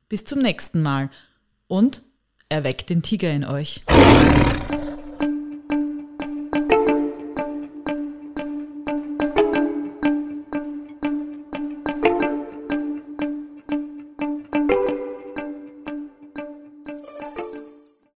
[0.07, 1.09] Bis zum nächsten Mal
[1.67, 2.03] und
[2.47, 3.83] erweckt den Tiger in euch.